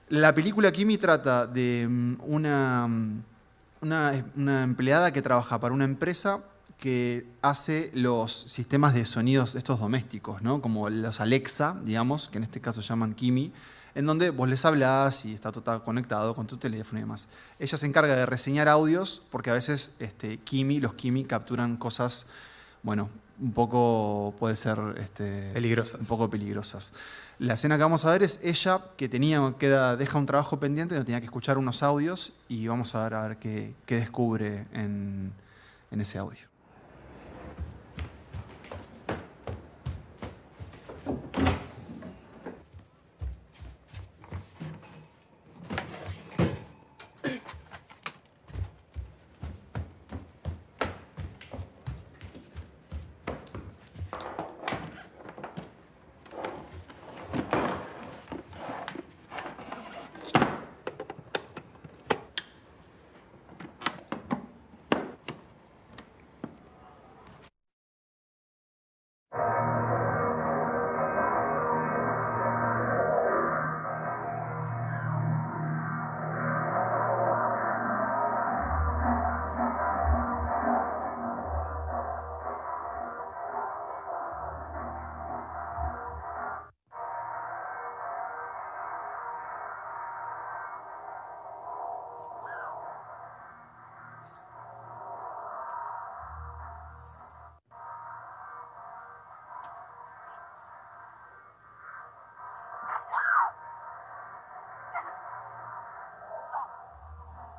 La 0.10 0.36
película 0.36 0.72
Kimi 0.74 0.98
trata 0.98 1.48
de 1.48 1.88
mm, 1.90 2.16
una, 2.26 2.88
mm, 2.88 3.24
una, 3.82 4.26
una 4.36 4.64
empleada 4.64 5.12
que 5.14 5.22
trabaja 5.22 5.60
para 5.60 5.74
una 5.74 5.86
empresa 5.86 6.44
que 6.78 7.26
hace 7.42 7.92
los 7.94 8.34
sistemas 8.34 8.94
de 8.94 9.06
sonidos 9.06 9.56
estos 9.56 9.80
domésticos, 9.80 10.42
¿no? 10.42 10.62
como 10.62 10.90
los 10.90 11.22
Alexa, 11.22 11.78
digamos, 11.84 12.28
que 12.28 12.40
en 12.40 12.44
este 12.44 12.60
caso 12.60 12.82
llaman 12.82 13.14
Kimi, 13.14 13.54
en 13.96 14.06
donde 14.06 14.30
vos 14.30 14.48
les 14.50 14.64
hablás 14.66 15.26
y 15.26 15.34
está 15.34 15.52
todo 15.52 15.84
conectado 15.84 16.34
con 16.36 16.48
tu 16.48 16.58
teléfono 16.58 17.00
y 17.00 17.04
demás. 17.04 17.28
Ella 17.60 17.78
se 17.78 17.86
encarga 17.86 18.16
de 18.16 18.26
reseñar 18.26 18.68
audios 18.68 19.24
porque 19.32 19.50
a 19.50 19.54
veces 19.54 19.96
este, 20.00 20.38
Kimi, 20.38 20.80
los 20.80 20.94
Kimi 20.94 21.26
capturan 21.26 21.78
cosas, 21.78 22.28
bueno, 22.84 23.10
un 23.40 23.54
poco, 23.54 24.36
puede 24.40 24.56
ser... 24.56 24.78
Este, 24.98 25.52
Peligrosas. 25.54 26.00
Un 26.00 26.06
poco 26.06 26.30
peligrosas. 26.30 26.94
La 27.40 27.56
escena 27.56 27.76
que 27.76 27.84
vamos 27.84 28.06
a 28.06 28.12
ver 28.12 28.22
es 28.22 28.40
ella 28.44 28.82
que 28.98 29.10
tenía, 29.10 29.56
queda, 29.58 29.98
deja 29.98 30.20
un 30.20 30.28
trabajo 30.28 30.60
pendiente, 30.60 30.94
donde 30.94 31.06
tenía 31.06 31.20
que 31.20 31.26
escuchar 31.26 31.58
unos 31.58 31.82
audios 31.82 32.34
y 32.48 32.68
vamos 32.68 32.94
a 32.94 33.04
ver, 33.04 33.14
a 33.16 33.28
ver 33.28 33.38
qué, 33.38 33.74
qué 33.88 33.96
descubre 33.96 34.68
en, 34.74 35.34
en 35.90 36.02
ese 36.02 36.20
audio. 36.20 36.51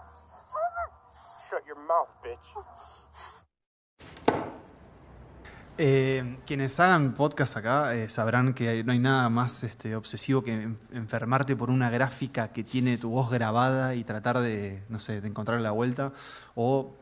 Shut 0.05 1.65
your 1.67 1.79
mouth, 1.79 2.09
bitch. 2.23 3.43
Eh, 5.79 6.38
quienes 6.47 6.79
hagan 6.81 7.15
podcast 7.15 7.57
acá 7.57 7.95
eh, 7.95 8.09
sabrán 8.11 8.53
que 8.53 8.85
no 8.85 8.93
hay 8.93 8.99
nada 8.99 9.29
más 9.31 9.62
este, 9.65 9.97
obsesivo 9.97 10.43
que 10.45 10.53
en- 10.53 10.79
enfermarte 10.93 11.57
por 11.57 11.71
una 11.71 11.88
gráfica 11.88 12.49
que 12.53 12.62
tiene 12.62 12.99
tu 12.99 13.11
voz 13.11 13.31
grabada 13.31 13.95
y 13.95 14.05
tratar 14.05 14.41
de, 14.41 14.83
no 14.88 14.99
sé, 14.99 15.21
de 15.21 15.29
encontrar 15.29 15.61
la 15.61 15.71
vuelta. 15.71 16.12
O 16.55 16.95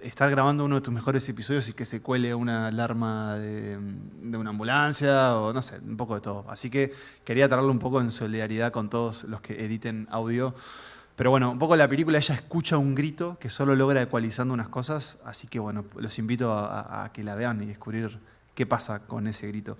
estar 0.00 0.30
grabando 0.30 0.64
uno 0.64 0.76
de 0.76 0.80
tus 0.80 0.92
mejores 0.94 1.28
episodios 1.28 1.68
y 1.68 1.72
que 1.72 1.84
se 1.84 2.02
cuele 2.02 2.34
una 2.34 2.66
alarma 2.68 3.36
de, 3.36 3.78
de 3.78 4.36
una 4.38 4.50
ambulancia 4.50 5.36
o 5.36 5.52
no 5.52 5.62
sé, 5.62 5.78
un 5.78 5.96
poco 5.96 6.14
de 6.16 6.20
todo. 6.20 6.44
Así 6.48 6.68
que 6.70 6.92
quería 7.24 7.48
traerlo 7.48 7.70
un 7.70 7.78
poco 7.78 8.00
en 8.00 8.10
solidaridad 8.10 8.72
con 8.72 8.90
todos 8.90 9.24
los 9.24 9.40
que 9.40 9.64
editen 9.64 10.08
audio. 10.10 10.54
Pero 11.20 11.28
bueno, 11.28 11.50
un 11.50 11.58
poco 11.58 11.76
la 11.76 11.86
película 11.86 12.16
ella 12.16 12.34
escucha 12.34 12.78
un 12.78 12.94
grito 12.94 13.36
que 13.38 13.50
solo 13.50 13.74
logra 13.76 14.00
ecualizando 14.00 14.54
unas 14.54 14.70
cosas, 14.70 15.20
así 15.26 15.48
que 15.48 15.58
bueno, 15.58 15.84
los 15.96 16.18
invito 16.18 16.50
a, 16.50 17.10
que 17.12 17.22
la 17.22 17.34
vean 17.34 17.62
y 17.62 17.66
descubrir 17.66 18.18
qué 18.54 18.64
pasa 18.64 19.06
con 19.06 19.26
ese 19.26 19.46
grito. 19.48 19.76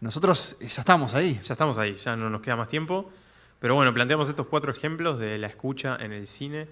Nosotros 0.00 0.56
eh, 0.60 0.68
ya 0.68 0.82
estamos 0.82 1.14
ahí. 1.14 1.40
Ya 1.42 1.54
estamos 1.54 1.78
ahí, 1.78 1.96
ya 1.96 2.14
no 2.14 2.30
nos 2.30 2.40
queda 2.42 2.54
más 2.54 2.68
tiempo. 2.68 3.10
Pero 3.58 3.74
bueno, 3.74 3.92
planteamos 3.92 4.28
estos 4.28 4.46
cuatro 4.46 4.70
ejemplos 4.70 5.18
de 5.18 5.36
la 5.36 5.48
escucha 5.48 5.96
en 5.98 6.12
el 6.12 6.28
cine 6.28 6.68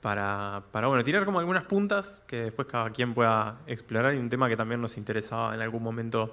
para, 0.00 0.62
para 0.70 0.86
bueno, 0.86 1.02
tirar 1.02 1.24
como 1.24 1.40
algunas 1.40 1.64
puntas 1.64 2.22
que 2.28 2.36
después 2.42 2.68
cada 2.68 2.90
quien 2.90 3.14
pueda 3.14 3.56
explorar 3.66 4.14
y 4.14 4.18
un 4.18 4.30
tema 4.30 4.48
que 4.48 4.56
también 4.56 4.80
nos 4.80 4.96
interesaba 4.96 5.52
en 5.56 5.60
algún 5.60 5.82
momento 5.82 6.32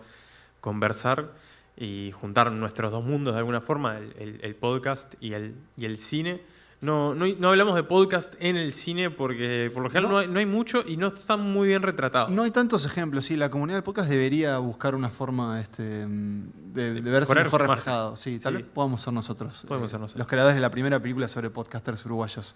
conversar 0.61 1.31
y 1.75 2.11
juntar 2.11 2.51
nuestros 2.51 2.91
dos 2.91 3.03
mundos 3.03 3.33
de 3.33 3.39
alguna 3.39 3.59
forma, 3.59 3.97
el, 3.97 4.13
el- 4.19 4.39
el 4.43 4.53
podcast 4.55 5.15
y 5.19 5.33
el, 5.33 5.55
y 5.77 5.85
el 5.85 5.97
cine. 5.97 6.41
No, 6.83 7.15
no, 7.15 7.25
no 7.39 7.49
hablamos 7.49 7.75
de 7.75 7.83
podcast 7.83 8.33
en 8.39 8.57
el 8.57 8.73
cine 8.73 9.09
porque 9.09 9.71
por 9.73 9.83
lo 9.83 9.89
general 9.89 10.09
no, 10.09 10.11
No. 10.15 10.19
hay, 10.19 10.27
no 10.27 10.39
hay 10.39 10.45
mucho 10.45 10.83
y 10.85 10.97
no 10.97 11.07
está 11.07 11.37
muy 11.37 11.69
bien 11.69 11.81
retratado. 11.81 12.29
No 12.29 12.43
hay 12.43 12.51
tantos 12.51 12.85
ejemplos, 12.85 13.25
sí, 13.25 13.35
la 13.37 13.49
comunidad 13.49 13.77
del 13.77 13.83
podcast 13.83 14.09
debería 14.09 14.57
buscar 14.57 14.93
una 14.95 15.09
forma 15.09 15.59
este, 15.61 16.05
mm, 16.05 16.73
de, 16.73 16.93
de 17.01 17.01
verse 17.11 17.33
mejor 17.33 17.61
reflejado. 17.61 18.15
Sí, 18.15 18.37
tal 18.39 18.57
Sí. 18.57 18.61
vez 18.63 18.71
podamos 18.73 19.01
ser 19.01 19.13
nosotros. 19.13 19.65
Podemos 19.67 19.89
eh, 19.89 19.91
ser 19.91 19.99
nosotros. 20.01 20.19
Los 20.19 20.27
creadores 20.27 20.55
de 20.55 20.61
la 20.61 20.69
primera 20.69 20.99
película 20.99 21.27
sobre 21.27 21.49
podcasters 21.49 22.05
uruguayos. 22.05 22.55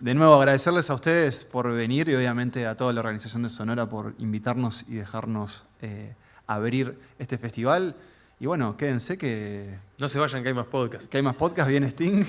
De 0.00 0.14
nuevo, 0.14 0.34
agradecerles 0.34 0.90
a 0.90 0.94
ustedes 0.94 1.44
por 1.44 1.72
venir 1.72 2.08
y 2.08 2.14
obviamente 2.14 2.66
a 2.66 2.76
toda 2.76 2.92
la 2.92 3.00
organización 3.00 3.42
de 3.44 3.48
Sonora 3.50 3.88
por 3.88 4.14
invitarnos 4.18 4.88
y 4.88 4.94
dejarnos 4.96 5.64
eh, 5.80 6.14
abrir 6.46 6.98
este 7.18 7.38
festival. 7.38 7.94
Y 8.40 8.46
bueno, 8.46 8.76
quédense 8.76 9.16
que, 9.16 9.78
No 9.98 10.08
se 10.08 10.18
vayan 10.18 10.42
que 10.42 10.48
hay 10.48 10.54
más 10.54 10.66
podcast. 10.66 11.08
que 11.08 11.16
hay 11.18 11.22
más 11.22 11.36
podcast, 11.36 11.68
viene 11.70 11.86
Sting. 11.86 12.24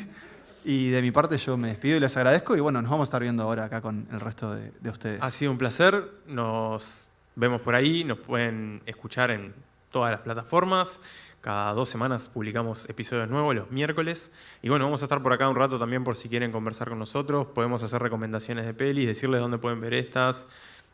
Y 0.65 0.89
de 0.89 1.01
mi 1.01 1.11
parte 1.11 1.37
yo 1.37 1.57
me 1.57 1.67
despido 1.69 1.97
y 1.97 1.99
les 1.99 2.15
agradezco. 2.17 2.55
Y 2.55 2.59
bueno, 2.59 2.81
nos 2.81 2.89
vamos 2.89 3.05
a 3.05 3.09
estar 3.09 3.21
viendo 3.21 3.43
ahora 3.43 3.65
acá 3.65 3.81
con 3.81 4.07
el 4.11 4.19
resto 4.19 4.53
de, 4.53 4.71
de 4.79 4.89
ustedes. 4.89 5.21
Ha 5.21 5.29
sido 5.31 5.51
un 5.51 5.57
placer. 5.57 6.09
Nos 6.27 7.07
vemos 7.35 7.61
por 7.61 7.75
ahí. 7.75 8.03
Nos 8.03 8.19
pueden 8.19 8.81
escuchar 8.85 9.31
en 9.31 9.53
todas 9.91 10.11
las 10.11 10.21
plataformas. 10.21 11.01
Cada 11.43 11.73
dos 11.73 11.89
semanas 11.89 12.29
publicamos 12.29 12.89
episodios 12.89 13.27
nuevos 13.27 13.53
los 13.53 13.69
miércoles. 13.69 14.31
Y 14.61 14.69
bueno, 14.69 14.85
vamos 14.85 15.01
a 15.01 15.05
estar 15.07 15.21
por 15.21 15.33
acá 15.33 15.49
un 15.49 15.57
rato 15.57 15.77
también 15.77 16.05
por 16.05 16.15
si 16.15 16.29
quieren 16.29 16.53
conversar 16.53 16.87
con 16.87 16.99
nosotros. 16.99 17.47
Podemos 17.47 17.83
hacer 17.83 18.01
recomendaciones 18.01 18.65
de 18.65 18.73
pelis, 18.73 19.07
decirles 19.07 19.41
dónde 19.41 19.57
pueden 19.57 19.81
ver 19.81 19.93
estas, 19.93 20.47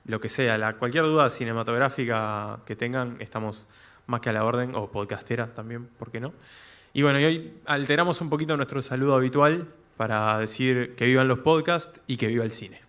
lo 0.05 0.19
que 0.19 0.27
sea. 0.27 0.57
La, 0.57 0.73
cualquier 0.73 1.03
duda 1.03 1.29
cinematográfica 1.29 2.61
que 2.65 2.75
tengan, 2.75 3.17
estamos 3.19 3.67
más 4.07 4.21
que 4.21 4.29
a 4.29 4.33
la 4.33 4.43
orden, 4.43 4.73
o 4.73 4.89
podcastera 4.89 5.53
también, 5.53 5.85
¿por 5.85 6.09
qué 6.09 6.19
no? 6.19 6.33
Y 6.93 7.03
bueno, 7.03 7.19
y 7.19 7.25
hoy 7.25 7.53
alteramos 7.65 8.19
un 8.21 8.29
poquito 8.29 8.57
nuestro 8.57 8.81
saludo 8.81 9.15
habitual 9.15 9.67
para 9.97 10.37
decir 10.39 10.95
que 10.95 11.05
vivan 11.05 11.27
los 11.27 11.39
podcasts 11.39 12.01
y 12.07 12.17
que 12.17 12.27
viva 12.27 12.43
el 12.43 12.51
cine. 12.51 12.81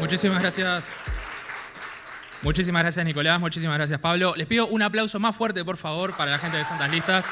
Muchísimas 0.00 0.42
gracias. 0.42 0.94
Muchísimas 2.42 2.82
gracias 2.82 3.06
Nicolás, 3.06 3.38
muchísimas 3.38 3.78
gracias 3.78 4.00
Pablo. 4.00 4.34
Les 4.36 4.48
pido 4.48 4.66
un 4.66 4.82
aplauso 4.82 5.20
más 5.20 5.34
fuerte 5.34 5.64
por 5.64 5.76
favor 5.76 6.12
para 6.16 6.32
la 6.32 6.38
gente 6.38 6.56
de 6.56 6.64
Santas 6.64 6.90
Listas. 6.90 7.26